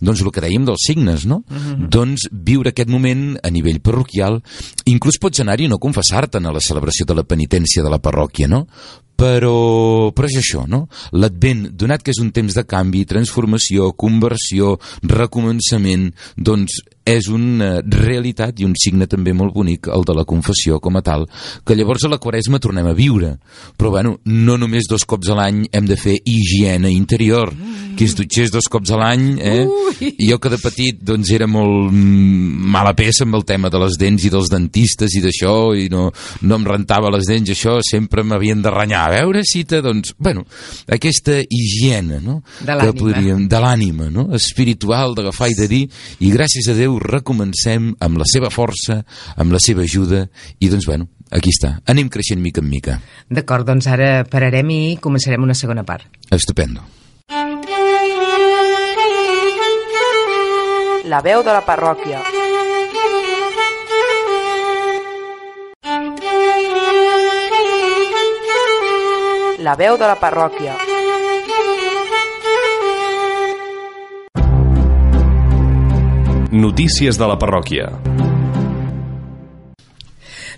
doncs 0.03 0.23
el 0.23 0.31
que 0.33 0.43
dèiem 0.43 0.67
dels 0.67 0.87
signes, 0.87 1.27
no? 1.29 1.43
Uh 1.49 1.53
mhm. 1.53 1.73
-huh. 1.73 1.89
Doncs 1.93 2.27
viure 2.31 2.62
viure 2.63 2.71
aquest 2.71 2.89
moment 2.89 3.35
a 3.43 3.51
nivell 3.51 3.81
parroquial, 3.83 4.39
inclús 4.87 5.19
pots 5.19 5.43
anar-hi 5.43 5.67
no 5.67 5.81
confessar-te'n 5.83 6.47
a 6.47 6.55
la 6.55 6.63
celebració 6.63 7.05
de 7.05 7.17
la 7.19 7.27
penitència 7.27 7.83
de 7.83 7.91
la 7.91 7.99
parròquia, 7.99 8.47
no? 8.47 8.65
però, 9.13 10.09
però 10.15 10.27
és 10.27 10.39
això, 10.39 10.63
no? 10.67 10.87
L'advent, 11.13 11.67
donat 11.77 12.01
que 12.01 12.11
és 12.11 12.19
un 12.19 12.31
temps 12.33 12.55
de 12.57 12.63
canvi, 12.65 13.03
transformació, 13.05 13.91
conversió, 13.93 14.73
recomençament, 15.05 16.09
doncs 16.35 16.79
és 17.05 17.27
una 17.27 17.81
realitat 17.83 18.61
i 18.61 18.67
un 18.67 18.73
signe 18.79 19.07
també 19.11 19.33
molt 19.35 19.53
bonic, 19.55 19.89
el 19.91 20.05
de 20.07 20.15
la 20.15 20.25
confessió 20.27 20.79
com 20.83 20.95
a 20.97 21.03
tal, 21.03 21.25
que 21.65 21.75
llavors 21.75 22.05
a 22.05 22.11
la 22.11 22.19
quaresma 22.23 22.61
tornem 22.63 22.87
a 22.87 22.95
viure. 22.95 23.35
Però 23.77 23.91
bueno, 23.91 24.17
no 24.25 24.57
només 24.57 24.87
dos 24.89 25.03
cops 25.05 25.31
a 25.31 25.37
l'any 25.37 25.65
hem 25.71 25.87
de 25.89 25.97
fer 25.99 26.15
higiene 26.23 26.91
interior, 26.93 27.51
que 27.97 28.07
es 28.07 28.15
dutxés 28.15 28.51
dos 28.53 28.69
cops 28.71 28.93
a 28.95 28.99
l'any, 29.01 29.25
eh? 29.43 29.65
Ui. 29.67 30.13
I 30.17 30.29
jo 30.31 30.39
que 30.41 30.51
de 30.53 30.59
petit 30.61 31.01
doncs 31.03 31.31
era 31.35 31.47
molt 31.49 31.91
mala 31.93 32.95
peça 32.97 33.27
amb 33.27 33.35
el 33.37 33.45
tema 33.47 33.69
de 33.73 33.81
les 33.83 33.97
dents 33.99 34.23
i 34.23 34.31
dels 34.33 34.49
dentistes 34.51 35.17
i 35.17 35.23
d'això, 35.23 35.55
i 35.77 35.89
no, 35.91 36.07
no 36.47 36.59
em 36.59 36.67
rentava 36.67 37.11
les 37.13 37.27
dents, 37.29 37.51
això 37.51 37.77
sempre 37.85 38.23
m'havien 38.23 38.63
de 38.63 38.71
renyar. 38.73 39.03
A 39.03 39.13
veure 39.19 39.43
si 39.47 39.65
te, 39.67 39.81
doncs, 39.83 40.15
bueno, 40.17 40.45
aquesta 40.87 41.41
higiene, 41.43 42.21
no? 42.23 42.39
De 42.63 42.77
l'ànima. 42.79 43.37
De 43.51 43.61
l'ànima, 43.61 44.09
no? 44.13 44.29
Espiritual, 44.35 45.17
d'agafar 45.17 45.51
i 45.51 45.59
de 45.59 45.69
dir, 45.69 45.83
i 46.23 46.31
gràcies 46.33 46.71
a 46.71 46.77
Déu 46.77 46.92
Déu 46.93 46.99
recomencem 47.01 47.93
amb 48.05 48.19
la 48.21 48.25
seva 48.29 48.51
força, 48.53 48.99
amb 49.41 49.53
la 49.53 49.59
seva 49.61 49.81
ajuda, 49.81 50.27
i 50.61 50.69
doncs, 50.69 50.85
bueno, 50.85 51.07
aquí 51.33 51.49
està. 51.49 51.79
Anem 51.89 52.09
creixent 52.13 52.41
mica 52.41 52.61
en 52.61 52.69
mica. 52.69 52.99
D'acord, 53.33 53.65
doncs 53.65 53.87
ara 53.89 54.25
pararem 54.29 54.69
i 54.69 54.97
començarem 55.01 55.41
una 55.41 55.57
segona 55.57 55.83
part. 55.83 56.05
Estupendo. 56.29 56.85
La 61.09 61.21
veu 61.25 61.41
de 61.41 61.53
la 61.57 61.65
parròquia. 61.65 62.21
La 69.63 69.77
veu 69.79 69.97
de 69.97 70.05
la 70.05 70.19
parròquia. 70.21 70.92
Notícies 76.53 77.17
de 77.17 77.25
la 77.27 77.37
parròquia. 77.41 77.89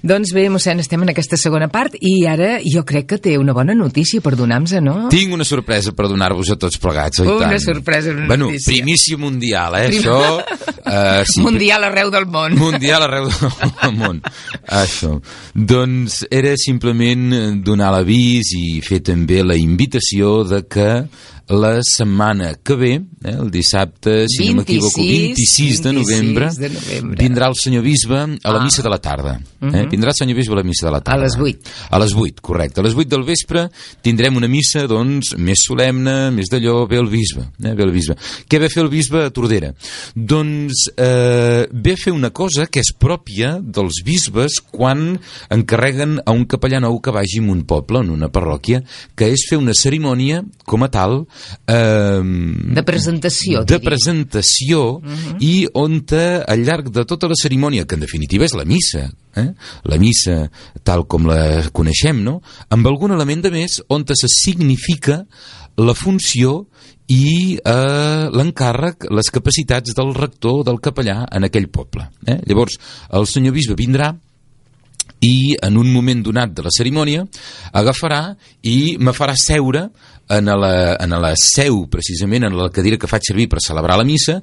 Doncs 0.05 0.35
bé, 0.35 0.43
mossèn, 0.53 0.77
estem 0.83 1.01
en 1.01 1.09
aquesta 1.09 1.37
segona 1.39 1.65
part 1.71 1.95
i 1.97 2.27
ara 2.29 2.59
jo 2.61 2.83
crec 2.85 3.07
que 3.09 3.17
té 3.17 3.31
una 3.41 3.55
bona 3.57 3.73
notícia 3.73 4.21
per 4.21 4.35
donar-nos, 4.37 4.75
no? 4.85 5.07
Tinc 5.09 5.33
una 5.33 5.47
sorpresa 5.47 5.95
per 5.97 6.05
donar-vos 6.11 6.51
a 6.53 6.57
tots 6.61 6.77
plegats, 6.83 7.23
oi 7.23 7.31
Una 7.31 7.47
tant? 7.55 7.63
sorpresa, 7.63 8.11
una 8.13 8.27
bueno, 8.29 8.51
notícia. 8.51 8.69
primícia 8.75 9.17
mundial, 9.17 9.79
eh, 9.79 9.87
Prim- 9.87 10.03
això... 10.03 10.19
Uh, 10.85 11.23
sí, 11.31 11.41
Mundial 11.41 11.87
arreu 11.87 12.11
del 12.13 12.27
món. 12.29 12.53
Mundial 12.59 13.07
arreu 13.07 13.31
del 13.31 13.95
món. 14.03 14.19
Això. 14.67 15.15
Doncs 15.55 16.19
era 16.29 16.53
simplement 16.61 17.63
donar 17.65 17.89
l'avís 17.95 18.51
i 18.59 18.81
fer 18.85 18.99
també 19.01 19.41
la 19.41 19.57
invitació 19.57 20.43
de 20.45 20.61
que 20.69 20.89
la 21.47 21.79
setmana 21.83 22.55
que 22.63 22.75
ve, 22.75 22.93
eh, 22.95 23.01
el 23.29 23.51
dissabte, 23.51 24.25
si 24.27 24.49
no 24.49 24.61
m'equivoco, 24.61 24.99
26 25.01 25.81
de 25.83 25.91
26 25.91 25.93
novembre, 25.93 26.49
de 26.57 26.69
novembre. 26.69 27.23
vindrà 27.23 27.47
el 27.47 27.55
senyor 27.55 27.83
bisbe 27.83 28.17
a 28.17 28.51
la 28.51 28.59
Ah. 28.59 28.63
missa 28.63 28.81
de 28.81 28.89
la 28.89 28.97
tarda. 28.99 29.39
Eh? 29.61 29.85
Vindrà 29.89 30.09
el 30.09 30.15
senyor 30.15 30.35
bisbe 30.37 30.53
a 30.53 30.57
la 30.57 30.63
missa 30.63 30.85
de 30.87 30.91
la 30.91 31.01
tarda. 31.01 31.21
A 31.21 31.23
les 31.25 31.35
vuit. 31.37 31.59
A 31.91 31.99
les 31.99 32.13
8, 32.13 32.41
correcte. 32.41 32.79
A 32.79 32.83
les 32.83 32.95
8 32.95 33.07
del 33.09 33.23
vespre 33.23 33.69
tindrem 34.01 34.35
una 34.35 34.47
missa, 34.47 34.87
doncs, 34.87 35.35
més 35.37 35.59
solemne, 35.67 36.31
més 36.31 36.49
d'allò, 36.49 36.87
ve 36.87 36.97
el 36.97 37.07
bisbe. 37.09 37.41
Eh? 37.63 37.73
Ve 37.75 37.83
el 37.83 37.91
bisbe. 37.91 38.15
Què 38.49 38.59
ve 38.59 38.69
fer 38.69 38.83
el 38.83 38.89
bisbe 38.89 39.23
a 39.25 39.29
Tordera? 39.29 39.73
Doncs 40.15 40.89
eh, 40.97 41.67
ve 41.71 41.91
a 41.93 41.97
fer 41.97 42.13
una 42.13 42.31
cosa 42.31 42.65
que 42.67 42.79
és 42.79 42.93
pròpia 42.97 43.59
dels 43.61 44.01
bisbes 44.03 44.61
quan 44.71 45.19
encarreguen 45.49 46.19
a 46.25 46.31
un 46.31 46.45
capellà 46.47 46.79
nou 46.81 46.99
que 47.01 47.11
vagi 47.11 47.37
en 47.41 47.49
un 47.49 47.63
poble, 47.67 47.99
en 47.99 48.09
una 48.09 48.29
parròquia, 48.29 48.83
que 49.15 49.29
és 49.33 49.45
fer 49.49 49.57
una 49.59 49.73
cerimònia 49.77 50.43
com 50.65 50.83
a 50.83 50.89
tal 50.89 51.25
eh, 51.67 52.21
De 52.75 52.83
presentació, 52.83 53.63
de 53.63 53.77
diria. 53.77 53.89
presentació 53.89 55.01
i 55.39 55.67
on 55.73 56.01
te, 56.07 56.41
al 56.47 56.65
llarg 56.65 56.91
de 56.93 57.05
tota 57.05 57.29
la 57.31 57.37
cerimònia, 57.39 57.85
que 57.85 57.95
en 57.95 58.05
definitiva 58.05 58.45
és 58.45 58.55
la 58.57 58.65
missa, 58.65 59.07
eh? 59.35 59.49
la 59.83 59.99
missa 60.01 60.49
tal 60.83 61.05
com 61.07 61.27
la 61.29 61.63
coneixem, 61.75 62.23
no? 62.23 62.41
amb 62.69 62.87
algun 62.87 63.15
element 63.15 63.45
de 63.45 63.51
més 63.53 63.81
on 63.89 64.05
te 64.05 64.17
se 64.17 64.29
significa 64.31 65.23
la 65.77 65.93
funció 65.93 66.65
i 67.11 67.57
eh, 67.59 68.29
l'encàrrec, 68.33 69.09
les 69.13 69.29
capacitats 69.29 69.93
del 69.93 70.13
rector, 70.15 70.63
del 70.65 70.79
capellà 70.81 71.25
en 71.35 71.45
aquell 71.45 71.67
poble. 71.69 72.07
Eh? 72.25 72.39
Llavors, 72.49 72.79
el 73.13 73.27
senyor 73.29 73.53
bisbe 73.53 73.77
vindrà 73.77 74.13
i 75.25 75.55
en 75.65 75.77
un 75.81 75.91
moment 75.91 76.21
donat 76.25 76.53
de 76.53 76.65
la 76.65 76.73
cerimònia 76.73 77.25
agafarà 77.73 78.21
i 78.61 78.95
me 78.99 79.13
farà 79.15 79.35
seure 79.39 79.89
en 80.29 80.45
la, 80.45 80.97
en 80.99 81.13
la 81.21 81.33
seu, 81.37 81.85
precisament, 81.91 82.47
en 82.47 82.57
la 82.57 82.69
cadira 82.73 82.97
que 82.97 83.09
faig 83.09 83.27
servir 83.27 83.47
per 83.49 83.61
celebrar 83.61 83.97
la 83.99 84.07
missa, 84.07 84.39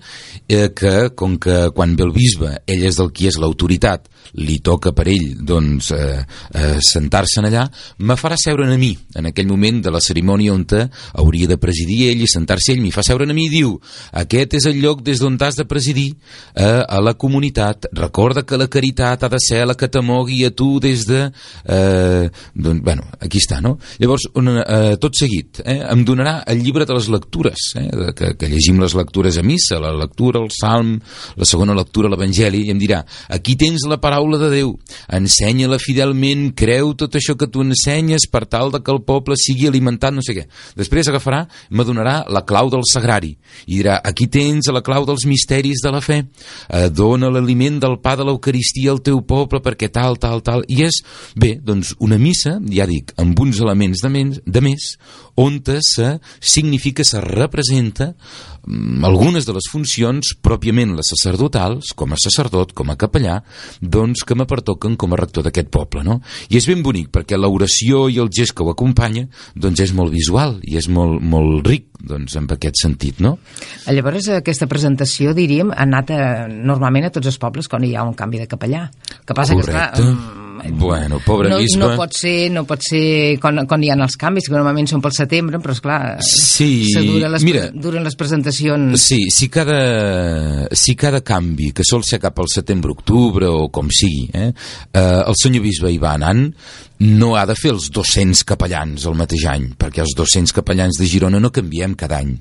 eh, 0.46 0.70
que 0.74 1.10
com 1.18 1.36
que 1.42 1.70
quan 1.74 1.96
ve 1.98 2.06
el 2.06 2.14
bisbe, 2.14 2.54
ell 2.66 2.84
és 2.86 2.98
del 3.00 3.10
qui 3.14 3.26
és 3.30 3.38
l'autoritat, 3.40 4.06
li 4.38 4.60
toca 4.64 4.92
per 4.96 5.08
ell 5.10 5.32
doncs, 5.44 5.90
eh, 5.92 6.22
eh, 6.54 6.78
sentar-se'n 6.80 7.48
allà, 7.48 7.66
me 7.98 8.16
farà 8.16 8.38
seure 8.38 8.68
a 8.70 8.78
mi, 8.78 8.92
en 9.18 9.28
aquell 9.28 9.50
moment 9.50 9.82
de 9.82 9.90
la 9.90 10.00
cerimònia 10.00 10.54
on 10.54 10.62
hauria 11.18 11.48
de 11.48 11.58
presidir 11.58 12.12
ell 12.12 12.22
i 12.22 12.28
sentar-se 12.30 12.72
ell, 12.72 12.80
m'hi 12.80 12.92
fa 12.94 13.02
seure 13.02 13.26
a 13.26 13.34
mi 13.34 13.48
i 13.48 13.50
diu, 13.50 13.74
aquest 14.12 14.54
és 14.54 14.66
el 14.70 14.78
lloc 14.80 15.02
des 15.02 15.18
d'on 15.18 15.36
t'has 15.36 15.58
de 15.58 15.66
presidir 15.66 16.14
eh, 16.54 16.82
a 16.86 17.00
la 17.02 17.14
comunitat, 17.14 17.90
recorda 17.92 18.46
que 18.46 18.56
la 18.56 18.70
caritat 18.70 19.24
ha 19.24 19.28
de 19.28 19.40
ser 19.42 19.66
la 19.66 19.74
que 19.74 19.90
t'amogui 19.90 20.44
a 20.46 20.50
tu 20.54 20.71
des 20.80 21.04
de... 21.08 21.24
Eh, 21.64 22.30
doncs, 22.54 22.82
bueno, 22.84 23.04
aquí 23.20 23.40
està, 23.42 23.60
no? 23.60 23.76
Llavors, 24.00 24.28
una, 24.38 24.62
eh, 24.62 24.96
tot 25.02 25.16
seguit, 25.18 25.62
eh, 25.64 25.80
em 25.92 26.04
donarà 26.06 26.42
el 26.50 26.62
llibre 26.62 26.86
de 26.88 26.96
les 26.96 27.08
lectures, 27.12 27.72
eh, 27.80 28.12
que, 28.16 28.32
que 28.38 28.50
llegim 28.50 28.80
les 28.82 28.94
lectures 28.98 29.38
a 29.38 29.44
missa, 29.46 29.80
la 29.82 29.92
lectura, 29.96 30.40
el 30.42 30.50
salm, 30.54 30.98
la 31.36 31.48
segona 31.48 31.76
lectura, 31.76 32.10
l'evangeli, 32.12 32.64
i 32.66 32.74
em 32.74 32.80
dirà, 32.80 33.02
aquí 33.32 33.56
tens 33.60 33.86
la 33.88 34.00
paraula 34.02 34.40
de 34.40 34.50
Déu, 34.52 34.74
ensenya-la 35.12 35.80
fidelment, 35.82 36.50
creu 36.58 36.92
tot 36.98 37.16
això 37.18 37.36
que 37.38 37.48
tu 37.50 37.64
ensenyes 37.64 38.28
per 38.30 38.44
tal 38.50 38.72
de 38.74 38.82
que 38.84 38.92
el 38.92 39.02
poble 39.06 39.38
sigui 39.40 39.68
alimentat, 39.70 40.14
no 40.14 40.24
sé 40.24 40.36
què. 40.36 40.46
Després 40.78 41.08
agafarà, 41.08 41.46
me 41.70 41.86
donarà 41.88 42.22
la 42.28 42.44
clau 42.48 42.70
del 42.72 42.84
sagrari, 42.88 43.32
i 43.66 43.78
dirà, 43.80 43.98
aquí 44.04 44.28
tens 44.32 44.68
la 44.72 44.82
clau 44.84 45.06
dels 45.08 45.24
misteris 45.28 45.80
de 45.82 45.92
la 45.94 46.02
fe, 46.04 46.22
eh, 46.68 46.88
dona 46.92 47.30
l'aliment 47.32 47.80
del 47.80 47.98
pa 48.02 48.14
de 48.18 48.26
l'Eucaristia 48.28 48.92
al 48.92 49.00
teu 49.00 49.22
poble 49.24 49.62
perquè 49.64 49.88
tal, 49.92 50.18
tal, 50.20 50.42
tal, 50.44 50.51
i 50.68 50.82
és, 50.86 51.00
bé, 51.38 51.54
doncs 51.62 51.94
una 52.04 52.18
missa, 52.20 52.58
ja 52.72 52.86
dic, 52.88 53.14
amb 53.22 53.38
uns 53.40 53.60
elements 53.64 54.02
de, 54.04 54.12
men 54.12 54.32
de 54.44 54.64
més, 54.64 54.92
on 55.40 55.60
se 55.80 56.18
significa, 56.40 57.04
se 57.04 57.20
representa 57.20 58.12
mm, 58.66 59.04
algunes 59.04 59.46
de 59.46 59.54
les 59.56 59.68
funcions 59.70 60.34
pròpiament 60.44 60.94
les 60.96 61.08
sacerdotals, 61.14 61.94
com 61.96 62.12
a 62.12 62.20
sacerdot, 62.20 62.74
com 62.76 62.90
a 62.90 62.98
capellà, 63.00 63.40
doncs 63.80 64.26
que 64.28 64.36
me 64.36 64.46
pertoquen 64.46 64.96
com 64.96 65.12
a 65.12 65.20
rector 65.20 65.46
d'aquest 65.46 65.70
poble, 65.72 66.04
no? 66.04 66.20
I 66.50 66.58
és 66.60 66.68
ben 66.68 66.82
bonic, 66.84 67.08
perquè 67.14 67.38
l'oració 67.38 68.08
i 68.12 68.20
el 68.20 68.28
gest 68.32 68.56
que 68.56 68.64
ho 68.64 68.72
acompanya, 68.72 69.28
doncs 69.54 69.80
és 69.80 69.94
molt 69.96 70.12
visual 70.12 70.58
i 70.62 70.76
és 70.76 70.88
molt, 70.92 71.22
molt 71.22 71.66
ric, 71.66 71.88
doncs, 72.02 72.36
en 72.36 72.50
aquest 72.50 72.82
sentit, 72.82 73.22
no? 73.22 73.36
Llavors, 73.86 74.28
aquesta 74.34 74.68
presentació, 74.70 75.32
diríem, 75.36 75.72
ha 75.72 75.86
anat 75.86 76.12
a, 76.12 76.22
normalment 76.52 77.08
a 77.08 77.14
tots 77.14 77.30
els 77.30 77.38
pobles 77.40 77.70
quan 77.70 77.86
hi 77.86 77.94
ha 77.96 78.04
un 78.06 78.16
canvi 78.18 78.42
de 78.42 78.48
capellà. 78.50 78.88
Que 79.24 79.34
passa 79.34 79.54
Correcte. 79.54 79.72
que, 79.72 80.02
esclar, 80.02 80.12
mm, 80.12 80.41
Bueno, 80.70 81.18
pobre 81.24 81.48
no, 81.50 81.58
bisbe. 81.58 81.78
no 81.80 81.96
pot 81.96 82.12
ser, 82.14 82.50
no 82.52 82.64
pot 82.68 82.82
ser 82.86 83.38
quan, 83.42 83.64
quan 83.66 83.82
hi 83.82 83.90
ha 83.90 83.96
els 83.98 84.16
canvis, 84.20 84.46
que 84.48 84.54
normalment 84.54 84.86
són 84.90 85.02
pel 85.02 85.14
setembre, 85.16 85.58
però 85.62 85.74
esclar, 85.74 86.18
Sí, 86.22 86.92
dura 87.06 87.28
les, 87.32 87.42
mira. 87.42 87.66
duren 87.74 88.04
les 88.04 88.14
presentacions. 88.18 89.00
Sí, 89.00 89.24
si 89.30 89.48
cada, 89.48 90.68
si 90.74 90.94
cada 90.96 91.20
canvi, 91.22 91.72
que 91.72 91.84
sol 91.84 92.04
ser 92.04 92.20
cap 92.22 92.38
al 92.38 92.48
setembre-octubre 92.52 93.48
o 93.48 93.68
com 93.74 93.88
sigui, 93.90 94.28
eh, 94.32 94.52
eh, 94.92 95.22
el 95.26 95.34
senyor 95.40 95.62
bisbe 95.64 95.90
hi 95.92 95.98
va 95.98 96.14
anant, 96.14 96.52
no 97.02 97.32
ha 97.34 97.46
de 97.46 97.56
fer 97.58 97.72
els 97.74 97.88
200 97.90 98.44
capellans 98.46 99.06
el 99.10 99.16
mateix 99.18 99.46
any, 99.50 99.72
perquè 99.78 100.04
els 100.04 100.14
200 100.14 100.52
capellans 100.54 101.00
de 101.00 101.08
Girona 101.10 101.40
no 101.42 101.50
canviem 101.50 101.96
cada 101.98 102.20
any. 102.22 102.36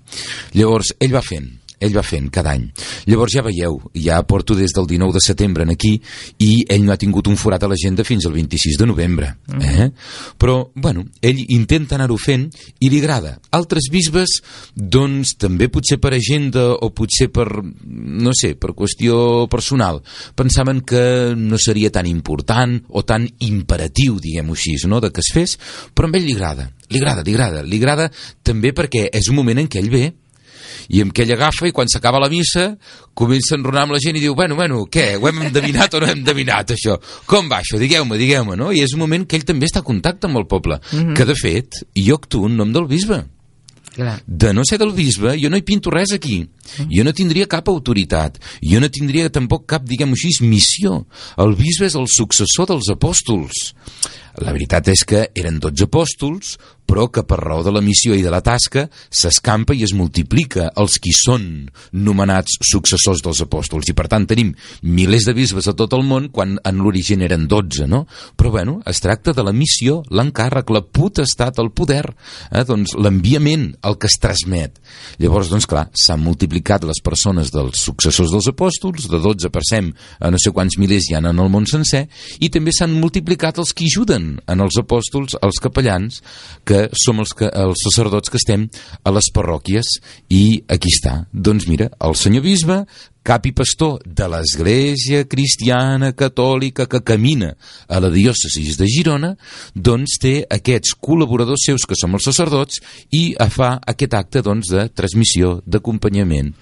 Llavors, 0.54 0.94
ell 1.00 1.16
va 1.16 1.24
fent, 1.26 1.48
ell 1.82 1.96
va 1.98 2.04
fent 2.06 2.30
cada 2.34 2.54
any. 2.56 2.68
Llavors 3.10 3.34
ja 3.36 3.44
veieu, 3.46 3.80
ja 3.98 4.22
porto 4.28 4.56
des 4.56 4.74
del 4.76 4.88
19 4.88 5.18
de 5.18 5.24
setembre 5.24 5.66
en 5.66 5.74
aquí 5.74 5.96
i 6.40 6.52
ell 6.70 6.86
no 6.86 6.94
ha 6.94 7.00
tingut 7.02 7.28
un 7.28 7.38
forat 7.40 7.64
a 7.64 7.70
l'agenda 7.72 8.06
fins 8.08 8.26
al 8.26 8.36
26 8.38 8.78
de 8.80 8.88
novembre. 8.88 9.34
Eh? 9.62 9.90
Però, 10.38 10.72
bueno, 10.76 11.06
ell 11.22 11.42
intenta 11.50 11.98
anar-ho 11.98 12.18
fent 12.22 12.48
i 12.80 12.90
li 12.90 13.02
agrada. 13.02 13.38
Altres 13.58 13.90
bisbes, 13.92 14.38
doncs, 14.76 15.36
també 15.42 15.70
potser 15.74 16.00
per 16.02 16.14
agenda 16.16 16.70
o 16.74 16.92
potser 16.96 17.32
per, 17.34 17.48
no 17.62 18.36
sé, 18.38 18.54
per 18.56 18.76
qüestió 18.78 19.48
personal, 19.52 20.02
pensaven 20.36 20.82
que 20.88 21.34
no 21.38 21.60
seria 21.62 21.92
tan 21.92 22.08
important 22.10 22.78
o 22.90 23.04
tan 23.08 23.28
imperatiu, 23.40 24.20
diguem-ho 24.22 24.58
així, 24.58 24.78
no?, 24.88 25.02
de 25.02 25.12
que 25.12 25.24
es 25.24 25.32
fes, 25.34 25.58
però 25.96 26.10
a 26.10 26.18
ell 26.18 26.28
li 26.28 26.36
agrada, 26.38 26.70
li 26.92 27.00
agrada, 27.02 27.24
li 27.26 27.36
agrada, 27.36 27.64
li 27.64 27.80
agrada 27.82 28.10
també 28.44 28.74
perquè 28.76 29.08
és 29.14 29.30
un 29.32 29.40
moment 29.40 29.62
en 29.62 29.70
què 29.72 29.82
ell 29.82 29.92
ve 29.92 30.06
i 30.90 31.02
amb 31.04 31.14
què 31.14 31.26
ell 31.26 31.36
agafa 31.38 31.68
i 31.70 31.76
quan 31.76 31.90
s'acaba 31.92 32.22
la 32.22 32.30
missa 32.32 32.72
comença 33.14 33.56
a 33.56 33.60
enronar 33.60 33.86
amb 33.86 33.96
la 33.96 34.02
gent 34.04 34.18
i 34.18 34.24
diu 34.24 34.36
bueno, 34.38 34.56
bueno, 34.56 34.86
què, 34.92 35.16
ho 35.20 35.28
hem 35.30 35.44
endevinat 35.48 35.94
o 35.94 36.02
no 36.02 36.10
hem 36.10 36.22
endevinat 36.22 36.74
això? 36.76 36.98
Com 37.30 37.52
va 37.52 37.62
això? 37.62 37.80
Digueu-me, 37.82 38.18
digueu-me, 38.18 38.58
no? 38.60 38.72
I 38.72 38.82
és 38.86 38.96
un 38.96 39.04
moment 39.04 39.28
que 39.28 39.38
ell 39.40 39.46
també 39.48 39.70
està 39.70 39.84
en 39.84 39.90
contacte 39.92 40.30
amb 40.30 40.42
el 40.42 40.48
poble, 40.50 40.80
que 40.90 41.28
de 41.28 41.38
fet 41.38 41.84
jo 41.98 42.18
actuo 42.18 42.50
en 42.50 42.58
nom 42.60 42.74
del 42.74 42.90
bisbe 42.90 43.24
Clar. 43.92 44.22
de 44.26 44.54
no 44.54 44.64
ser 44.64 44.78
del 44.80 44.94
bisbe, 44.96 45.34
jo 45.36 45.50
no 45.52 45.60
hi 45.60 45.66
pinto 45.68 45.92
res 45.92 46.14
aquí. 46.16 46.46
Jo 46.88 47.04
no 47.04 47.12
tindria 47.12 47.48
cap 47.52 47.68
autoritat. 47.68 48.38
Jo 48.64 48.80
no 48.80 48.88
tindria 48.88 49.30
tampoc 49.30 49.66
cap, 49.68 49.84
diguem-ho 49.84 50.16
així, 50.16 50.32
missió. 50.48 51.02
El 51.36 51.58
bisbe 51.60 51.90
és 51.90 51.98
el 52.00 52.08
successor 52.08 52.70
dels 52.72 52.88
apòstols. 52.94 53.74
La 54.40 54.54
veritat 54.56 54.88
és 54.88 55.04
que 55.04 55.26
eren 55.36 55.60
12 55.60 55.90
apòstols, 55.90 56.56
però 56.92 57.08
que 57.08 57.24
per 57.24 57.38
raó 57.40 57.64
de 57.64 57.72
la 57.72 57.82
missió 57.84 58.16
i 58.18 58.24
de 58.24 58.32
la 58.34 58.42
tasca 58.44 58.84
s'escampa 58.92 59.72
i 59.78 59.86
es 59.86 59.94
multiplica 59.96 60.68
els 60.82 60.98
qui 61.00 61.14
són 61.16 61.46
nomenats 61.96 62.58
successors 62.68 63.22
dels 63.24 63.40
apòstols. 63.46 63.88
I 63.88 63.96
per 63.96 64.10
tant 64.12 64.26
tenim 64.28 64.52
milers 64.84 65.28
de 65.30 65.36
bisbes 65.38 65.70
a 65.72 65.76
tot 65.78 65.96
el 65.96 66.04
món 66.08 66.28
quan 66.36 66.58
en 66.68 66.82
l'origen 66.84 67.24
eren 67.24 67.48
12, 67.48 67.88
no? 67.88 68.04
Però 68.36 68.52
bueno, 68.52 68.80
es 68.90 69.00
tracta 69.04 69.32
de 69.32 69.46
la 69.46 69.54
missió, 69.56 70.02
l'encàrrec, 70.12 70.72
la 70.76 70.84
potestat, 70.84 71.62
el 71.64 71.72
poder, 71.72 72.04
eh? 72.52 72.66
doncs 72.68 72.98
l'enviament, 73.00 73.70
el 73.88 73.96
que 73.96 74.12
es 74.12 74.20
transmet. 74.20 74.82
Llavors, 75.24 75.52
doncs 75.54 75.70
clar, 75.72 75.88
s'han 75.96 76.20
multiplicat 76.24 76.84
les 76.88 77.00
persones 77.04 77.54
dels 77.56 77.86
successors 77.88 78.36
dels 78.36 78.52
apòstols, 78.52 79.08
de 79.12 79.22
12 79.24 79.54
passem 79.54 79.94
a 80.20 80.32
no 80.34 80.40
sé 80.42 80.52
quants 80.52 80.76
milers 80.82 81.08
hi 81.08 81.16
ha 81.16 81.24
en 81.24 81.32
el 81.32 81.52
món 81.54 81.70
sencer, 81.72 82.04
i 82.44 82.52
també 82.52 82.76
s'han 82.76 83.00
multiplicat 83.00 83.64
els 83.64 83.72
que 83.72 83.88
ajuden 83.88 84.21
en 84.48 84.66
els 84.66 84.80
apòstols, 84.82 85.38
els 85.42 85.62
capellans, 85.64 86.22
que 86.68 86.86
som 87.04 87.22
els, 87.24 87.34
que, 87.38 87.50
els 87.50 87.86
sacerdots 87.88 88.32
que 88.32 88.40
estem 88.42 88.68
a 89.04 89.14
les 89.16 89.32
parròquies 89.36 89.96
i 90.34 90.44
aquí 90.72 90.94
està. 90.94 91.26
Doncs 91.32 91.68
mira, 91.72 91.92
el 92.06 92.18
senyor 92.20 92.46
bisbe 92.46 92.82
cap 93.24 93.46
i 93.46 93.54
pastor 93.54 94.00
de 94.06 94.28
l'Església 94.32 95.26
Cristiana 95.30 96.12
Catòlica 96.18 96.88
que 96.90 97.04
camina 97.06 97.54
a 97.88 98.00
la 98.02 98.10
diòcesis 98.14 98.80
de 98.80 98.88
Girona, 98.90 99.34
doncs 99.76 100.18
té 100.22 100.34
aquests 100.50 100.96
col·laboradors 100.98 101.68
seus 101.68 101.86
que 101.86 101.98
som 101.98 102.18
els 102.18 102.26
sacerdots 102.30 102.82
i 103.18 103.24
fa 103.52 103.76
aquest 103.88 104.16
acte 104.18 104.42
doncs, 104.46 104.72
de 104.72 104.88
transmissió, 104.96 105.60
d'acompanyament 105.66 106.54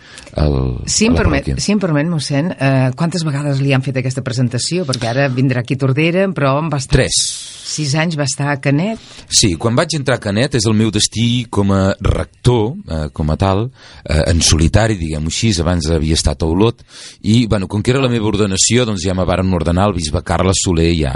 si, 0.85 1.07
em 1.07 1.15
permet, 1.15 1.51
si 1.61 1.73
em 1.73 1.79
permet, 1.81 2.07
mossèn, 2.09 2.51
eh, 2.55 2.89
quantes 2.97 3.23
vegades 3.27 3.61
li 3.63 3.73
han 3.75 3.85
fet 3.85 3.99
aquesta 4.01 4.23
presentació? 4.25 4.85
Perquè 4.89 5.11
ara 5.11 5.29
vindrà 5.31 5.63
aquí 5.63 5.77
Tordera, 5.79 6.27
però 6.35 6.57
va 6.67 6.81
estar... 6.81 6.99
Tres. 6.99 7.58
Sis 7.69 7.93
anys 7.99 8.17
va 8.17 8.25
estar 8.25 8.49
a 8.49 8.57
Canet. 8.61 9.01
Sí, 9.29 9.51
quan 9.61 9.77
vaig 9.77 9.93
entrar 9.97 10.17
a 10.17 10.23
Canet 10.23 10.57
és 10.57 10.65
el 10.69 10.73
meu 10.77 10.89
destí 10.93 11.45
com 11.53 11.69
a 11.75 11.93
rector, 12.01 12.73
eh, 12.89 13.09
com 13.13 13.29
a 13.29 13.37
tal, 13.37 13.67
eh, 14.03 14.23
en 14.31 14.41
solitari, 14.41 14.97
diguem-ho 14.97 15.29
així, 15.29 15.51
abans 15.61 15.89
havia 15.93 16.17
estat 16.17 16.41
a 16.41 16.49
Olot, 16.49 16.81
i, 17.21 17.45
bueno, 17.45 17.67
com 17.67 17.83
que 17.83 17.93
era 17.93 18.01
la 18.01 18.09
meva 18.09 18.29
ordenació, 18.31 18.87
doncs 18.89 19.05
ja 19.05 19.13
me 19.13 19.27
varen 19.27 19.53
ordenar 19.53 19.89
el 19.89 19.97
bisbe 19.99 20.23
Carles 20.25 20.63
Soler 20.63 20.89
ja 20.97 21.13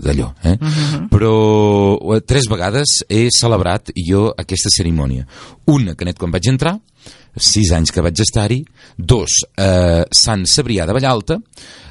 d'allò, 0.00 0.32
eh? 0.42 0.56
Uh 0.56 0.64
mhm. 0.64 0.70
-huh. 0.70 1.08
Però 1.10 2.16
eh, 2.16 2.20
tres 2.20 2.48
vegades 2.48 3.04
he 3.08 3.28
celebrat 3.30 3.90
jo 3.94 4.32
aquesta 4.36 4.70
cerimònia. 4.70 5.26
Una, 5.66 5.94
Canet, 5.94 6.18
quan 6.18 6.30
vaig 6.30 6.48
entrar, 6.48 6.78
sis 7.36 7.70
anys 7.72 7.92
que 7.92 8.00
vaig 8.00 8.18
estar-hi, 8.20 8.64
dos, 8.96 9.44
eh, 9.56 10.04
Sant 10.10 10.46
Cebrià 10.46 10.86
de 10.86 10.92
Vallalta, 10.92 11.38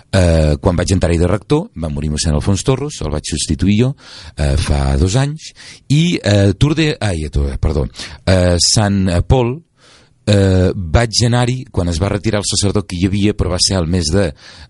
Eh, 0.10 0.56
quan 0.58 0.78
vaig 0.78 0.90
entrar-hi 0.96 1.20
de 1.22 1.28
rector, 1.30 1.68
va 1.78 1.92
morir 1.94 2.10
mossèn 2.10 2.34
Alfons 2.34 2.64
Torros, 2.66 2.96
el 3.06 3.12
vaig 3.14 3.30
substituir 3.30 3.76
jo 3.78 3.90
eh, 4.38 4.56
fa 4.58 4.96
dos 4.98 5.16
anys, 5.22 5.52
i 5.94 6.18
eh, 6.18 6.54
Tour 6.58 6.74
de... 6.78 6.96
Ai, 6.98 7.28
perdó, 7.62 7.86
eh, 8.26 8.58
Sant 8.58 9.04
Pol, 9.30 9.54
eh, 10.30 10.70
vaig 10.76 11.24
anar-hi 11.28 11.64
quan 11.72 11.90
es 11.92 12.00
va 12.02 12.12
retirar 12.14 12.44
el 12.44 12.48
sacerdot 12.48 12.88
que 12.90 13.00
hi 13.00 13.10
havia, 13.10 13.36
però 13.38 13.54
va 13.56 13.62
ser 13.62 13.78
al 13.80 13.90
mes 13.90 14.12
de... 14.14 14.30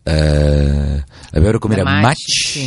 Eh, 0.10 0.98
a 1.30 1.42
veure 1.44 1.60
com 1.62 1.72
de 1.72 1.78
era, 1.78 1.86
maig, 1.86 2.08
maig 2.10 2.22
sí. 2.34 2.66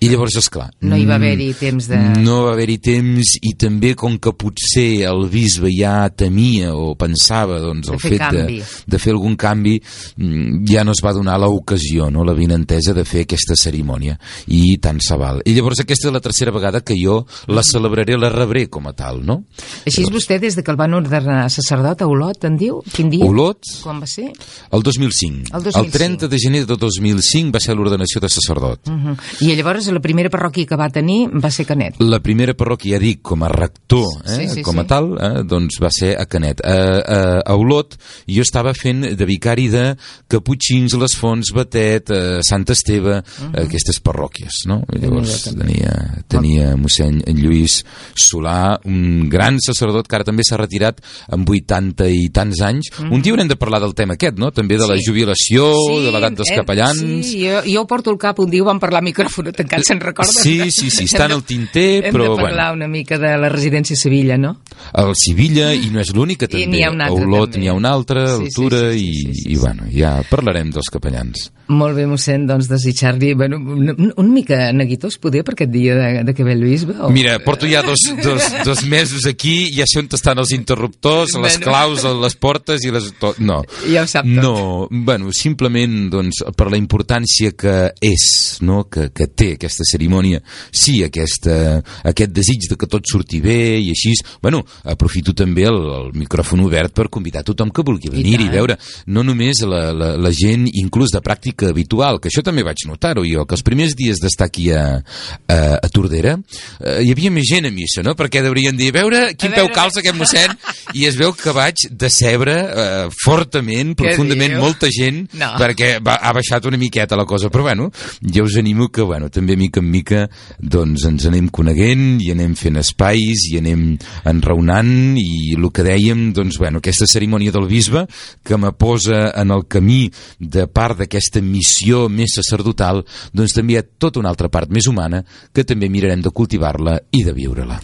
i 0.00 0.08
llavors, 0.10 0.34
és 0.40 0.48
clar 0.50 0.70
no 0.80 0.96
hi 0.98 1.06
va 1.08 1.16
haver-hi 1.18 1.50
temps 1.58 1.88
de... 1.90 1.98
No 2.24 2.40
va 2.46 2.54
haver-hi 2.54 2.78
temps 2.82 3.34
i 3.46 3.52
també 3.60 3.92
com 3.98 4.16
que 4.22 4.32
potser 4.38 5.04
el 5.08 5.26
bisbe 5.32 5.70
ja 5.74 6.08
temia 6.10 6.72
o 6.74 6.94
pensava 6.98 7.60
doncs, 7.62 7.90
el 7.92 8.00
fet 8.02 8.22
de, 8.34 8.44
de 8.60 9.00
fer 9.00 9.14
algun 9.14 9.36
canvi, 9.40 9.76
mm, 10.16 10.64
ja 10.70 10.84
no 10.86 10.94
es 10.96 11.02
va 11.04 11.14
donar 11.16 11.38
l'ocasió, 11.40 12.10
no? 12.10 12.24
la 12.26 12.36
vinentesa 12.36 12.94
de 12.96 13.04
fer 13.08 13.24
aquesta 13.26 13.56
cerimònia 13.58 14.16
i 14.56 14.78
tant 14.82 15.00
se 15.04 15.18
val. 15.20 15.42
I 15.44 15.54
llavors 15.56 15.82
aquesta 15.84 16.08
és 16.08 16.14
la 16.14 16.22
tercera 16.24 16.54
vegada 16.54 16.82
que 16.86 16.96
jo 16.98 17.20
la 17.50 17.64
celebraré, 17.66 18.18
la 18.18 18.32
rebré 18.32 18.66
com 18.72 18.88
a 18.90 18.94
tal, 18.96 19.22
no? 19.26 19.42
Així 19.86 20.04
és 20.04 20.12
vostè 20.12 20.40
des 20.42 20.56
de 20.56 20.64
que 20.64 20.72
el 20.72 20.78
van 20.80 20.94
ordenar 20.96 21.48
sacerdot 21.52 22.02
a 22.02 22.08
Olot, 22.10 22.29
en 22.44 22.56
diu? 22.56 22.80
Quin 22.92 23.10
dia? 23.10 23.24
Olot? 23.24 23.64
Quan 23.82 24.00
va 24.00 24.06
ser? 24.06 24.30
El 24.70 24.82
2005. 24.82 25.50
El 25.56 25.62
2005. 25.64 25.84
El 25.84 25.90
30 25.92 26.28
de 26.28 26.38
gener 26.38 26.66
de 26.66 26.76
2005 26.76 27.52
va 27.54 27.60
ser 27.60 27.76
l'ordenació 27.76 28.20
de 28.20 28.28
sacerdot. 28.28 28.88
Uh 28.88 28.92
-huh. 28.92 29.16
I 29.40 29.56
llavors 29.56 29.86
la 29.88 30.00
primera 30.00 30.30
parròquia 30.30 30.66
que 30.66 30.76
va 30.76 30.88
tenir 30.88 31.28
va 31.32 31.50
ser 31.50 31.66
Canet. 31.66 32.00
La 32.00 32.20
primera 32.20 32.54
parròquia, 32.54 32.96
ja 32.96 32.98
dic, 32.98 33.22
com 33.22 33.42
a 33.42 33.48
rector, 33.48 34.06
eh, 34.24 34.36
sí, 34.36 34.48
sí, 34.48 34.62
com 34.62 34.74
sí. 34.74 34.80
a 34.80 34.86
tal, 34.86 35.16
eh, 35.18 35.42
doncs 35.44 35.80
va 35.80 35.90
ser 35.90 36.16
a 36.18 36.26
Canet. 36.26 36.60
A, 36.64 36.74
a, 37.00 37.40
a 37.46 37.54
Olot 37.54 37.96
jo 38.26 38.42
estava 38.42 38.74
fent 38.74 39.16
de 39.16 39.26
vicari 39.26 39.68
de 39.68 39.96
Caputxins, 40.28 40.94
Les 40.94 41.14
Fonts, 41.14 41.52
Batet, 41.52 42.10
eh, 42.10 42.40
Sant 42.42 42.68
Esteve, 42.70 43.18
uh 43.18 43.22
-huh. 43.22 43.64
aquestes 43.64 44.00
parròquies, 44.02 44.66
no? 44.66 44.82
I 44.92 44.98
llavors 44.98 45.44
tenia, 45.44 46.24
tenia 46.28 46.76
mossèn 46.76 47.22
Lluís 47.26 47.84
Solà, 48.14 48.78
un 48.84 49.28
gran 49.28 49.58
sacerdot 49.60 50.06
que 50.06 50.16
ara 50.16 50.24
també 50.24 50.42
s'ha 50.46 50.58
retirat 50.60 51.00
amb 51.28 51.48
80 51.48 52.08
i 52.10 52.19
tants 52.28 52.60
anys. 52.60 52.90
Mm. 52.98 53.12
Un 53.12 53.22
dia 53.22 53.32
haurem 53.32 53.48
de 53.48 53.56
parlar 53.56 53.80
del 53.80 53.94
tema 53.94 54.14
aquest, 54.14 54.36
no? 54.38 54.50
També 54.52 54.76
de 54.76 54.86
la 54.86 54.96
Sí. 54.98 55.04
jubilació, 55.08 55.72
Sí, 55.72 56.04
de 56.04 56.10
l'edat 56.12 56.34
dels 56.36 56.50
eh, 56.50 56.56
capellans... 56.56 56.98
Sí, 57.26 57.46
jo, 57.48 57.62
jo 57.64 57.86
porto 57.86 58.10
al 58.10 58.18
cap, 58.18 58.38
un 58.40 58.50
dia 58.50 58.60
ho 58.62 58.66
vam 58.66 58.78
parlar 58.78 58.98
a 59.00 59.06
micròfon 59.08 59.52
tancat, 59.52 59.82
se'n 59.86 60.00
recorda? 60.00 60.30
Sí, 60.30 60.70
sí, 60.70 60.90
sí, 60.90 61.04
està 61.04 61.24
en 61.24 61.32
el 61.38 61.42
tinter, 61.44 62.04
hem 62.06 62.12
però, 62.14 62.36
de 62.36 62.42
parlar 62.42 62.72
una 62.74 62.88
mica 62.88 63.16
de 63.18 63.36
la 63.38 63.48
residència 63.48 63.94
a 63.94 63.96
Sevilla, 63.96 64.36
no? 64.36 64.60
El 64.94 65.14
Sevilla, 65.16 65.72
i 65.74 65.88
no 65.90 66.00
és 66.00 66.12
l'única, 66.14 66.44
I 66.44 66.48
també. 66.48 66.66
n'hi 66.66 66.82
ha 66.84 66.90
altra, 66.90 67.06
a 67.08 67.12
Olot 67.12 67.56
n'hi 67.56 67.68
ha 67.68 67.74
una 67.74 67.90
altra, 67.92 68.26
Sí, 68.26 68.34
sí, 68.36 68.42
altura, 68.50 68.80
sí, 68.92 68.98
sí, 68.98 69.06
i, 69.08 69.14
sí, 69.14 69.34
sí, 69.34 69.48
i, 69.50 69.54
sí. 69.54 69.60
bueno, 69.60 69.84
ja 69.94 70.22
parlarem 70.28 70.70
dels 70.70 70.90
capellans. 70.92 71.50
Molt 71.70 71.94
bé, 71.94 72.04
mossèn, 72.10 72.48
doncs 72.48 72.66
desitjar-li 72.66 73.34
bueno, 73.38 73.58
una, 73.58 73.94
una 74.16 74.28
mica 74.28 74.72
neguitós, 74.74 75.18
poder, 75.22 75.44
per 75.46 75.54
aquest 75.54 75.70
dia 75.70 75.94
de, 75.94 76.24
de 76.26 76.34
que 76.34 76.42
ve 76.42 76.52
el 76.56 76.64
bisbe? 76.64 76.96
O... 76.98 77.10
Mira, 77.14 77.38
porto 77.44 77.66
ja 77.70 77.82
dos, 77.86 78.00
dos, 78.24 78.42
dos 78.64 78.82
mesos 78.90 79.24
aquí, 79.26 79.70
ja 79.76 79.84
sé 79.86 80.00
on 80.02 80.08
estan 80.10 80.38
els 80.42 80.50
interruptors, 80.52 81.36
les 81.38 81.58
Bueno. 81.60 81.64
claus, 81.70 81.99
les 82.04 82.34
portes 82.40 82.84
i 82.86 82.90
les... 82.94 83.10
To... 83.20 83.32
No. 83.44 83.60
Ja 83.90 84.04
ho 84.04 84.10
sap 84.10 84.26
tot. 84.28 84.40
No, 84.42 84.86
bueno, 84.90 85.32
simplement 85.36 86.08
doncs, 86.12 86.42
per 86.56 86.70
la 86.72 86.78
importància 86.80 87.52
que 87.58 87.74
és, 88.04 88.24
no? 88.66 88.84
que, 88.90 89.08
que 89.14 89.26
té 89.28 89.52
aquesta 89.56 89.84
cerimònia, 89.88 90.40
sí, 90.72 91.00
aquesta, 91.06 91.80
aquest 92.08 92.32
desig 92.36 92.68
de 92.70 92.78
que 92.80 92.88
tot 92.90 93.06
surti 93.10 93.40
bé 93.44 93.58
i 93.80 93.90
així, 93.94 94.14
bueno, 94.42 94.62
aprofito 94.84 95.34
també 95.36 95.66
el, 95.68 95.78
el 96.00 96.10
micròfon 96.18 96.62
obert 96.66 96.94
per 96.96 97.08
convidar 97.12 97.44
tothom 97.46 97.70
que 97.74 97.84
vulgui 97.86 98.10
venir 98.12 98.36
i, 98.38 98.44
tant. 98.46 98.54
veure, 98.56 98.78
no 99.12 99.24
només 99.26 99.62
la, 99.68 99.90
la, 99.96 100.12
la 100.20 100.32
gent 100.36 100.66
inclús 100.72 101.12
de 101.14 101.20
pràctica 101.24 101.70
habitual, 101.70 102.20
que 102.20 102.30
això 102.30 102.44
també 102.46 102.64
vaig 102.66 102.86
notar-ho 102.88 103.24
jo, 103.26 103.44
que 103.46 103.56
els 103.58 103.64
primers 103.66 103.96
dies 103.98 104.20
d'estar 104.22 104.48
aquí 104.50 104.70
a, 104.72 104.84
a, 105.00 105.58
a 105.80 105.88
Tordera 105.92 106.36
eh, 106.36 107.00
hi 107.04 107.12
havia 107.14 107.30
més 107.34 107.48
gent 107.50 107.68
a 107.68 107.74
missa, 107.74 108.04
no? 108.06 108.14
Perquè 108.18 108.42
deurien 108.44 108.76
dir, 108.78 108.90
veure 108.94 109.30
quin 109.34 109.52
A 109.52 109.60
peu 109.60 109.66
veure- 109.68 109.76
calça 109.76 110.00
aquest 110.02 110.16
mossèn, 110.18 110.54
i 110.98 111.06
es 111.08 111.18
veu 111.18 111.32
que 111.36 111.52
vaig 111.56 111.86
decebre 111.90 112.54
eh, 112.70 113.08
fortament, 113.24 113.96
Què 113.98 114.04
profundament, 114.12 114.54
diu? 114.54 114.62
molta 114.62 114.88
gent, 114.94 115.24
No. 115.34 115.50
perquè 115.58 115.96
va, 116.04 116.14
ha 116.22 116.32
baixat 116.32 116.64
una 116.70 116.78
miqueta 116.78 117.16
la 117.18 117.26
cosa, 117.26 117.50
però 117.50 117.66
bueno, 117.66 117.90
jo 118.22 118.44
us 118.46 118.56
animo 118.56 118.88
que, 118.88 119.02
bueno, 119.02 119.28
també 119.30 119.56
mica 119.58 119.80
en 119.82 119.90
mica, 119.90 120.28
doncs 120.58 121.04
ens 121.08 121.26
anem 121.26 121.48
coneguent 121.50 122.20
i 122.22 122.30
anem 122.30 122.54
fent 122.54 122.78
espais 122.78 123.48
i 123.50 123.58
anem 123.58 123.96
enraonant 124.24 125.16
i 125.18 125.54
el 125.56 125.66
que 125.74 125.84
dèiem, 125.86 126.30
doncs 126.36 126.58
bueno, 126.62 126.78
aquesta 126.78 127.08
cerimònia 127.10 127.52
del 127.54 127.66
bisbe 127.70 128.06
que 128.46 128.56
me 128.56 128.70
posa 128.72 129.32
en 129.34 129.50
el 129.50 129.66
camí 129.66 130.10
de 130.38 130.66
part 130.70 130.98
d'aquesta 131.02 131.42
missió 131.42 132.06
més 132.08 132.36
sacerdotal, 132.38 133.02
doncs 133.34 133.54
també 133.56 133.74
hi 133.74 133.80
ha 133.80 133.84
tota 133.98 134.20
una 134.22 134.30
altra 134.30 134.48
part 134.52 134.70
més 134.70 134.86
humana 134.86 135.24
que 135.52 135.64
també 135.66 135.88
mirarem 135.90 136.22
de 136.22 136.30
cultivar-la 136.30 137.00
i 137.10 137.24
de 137.26 137.34
viure-la. 137.34 137.80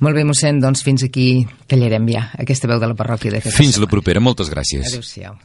Molt 0.00 0.16
bé, 0.16 0.24
mossèn, 0.24 0.60
doncs 0.62 0.80
fins 0.86 1.04
aquí 1.04 1.44
tallarem 1.68 2.06
ja 2.08 2.30
aquesta 2.40 2.68
veu 2.70 2.80
de 2.80 2.88
la 2.88 2.96
parròquia 2.96 3.34
d'aquesta 3.34 3.49
Fins 3.50 3.78
la 3.82 3.88
propera, 3.90 4.20
moltes 4.22 4.50
gràcies. 4.52 4.92
Adéu-siau. 4.92 5.38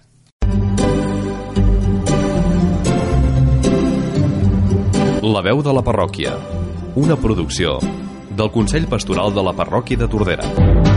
La 5.25 5.41
veu 5.41 5.63
de 5.65 5.73
la 5.73 5.81
parròquia. 5.83 6.35
Una 6.95 7.17
producció 7.17 7.79
del 8.35 8.51
Consell 8.53 8.85
Pastoral 8.91 9.33
de 9.33 9.43
la 9.43 9.55
Parròquia 9.57 9.97
de 9.97 10.07
Tordera. 10.11 10.94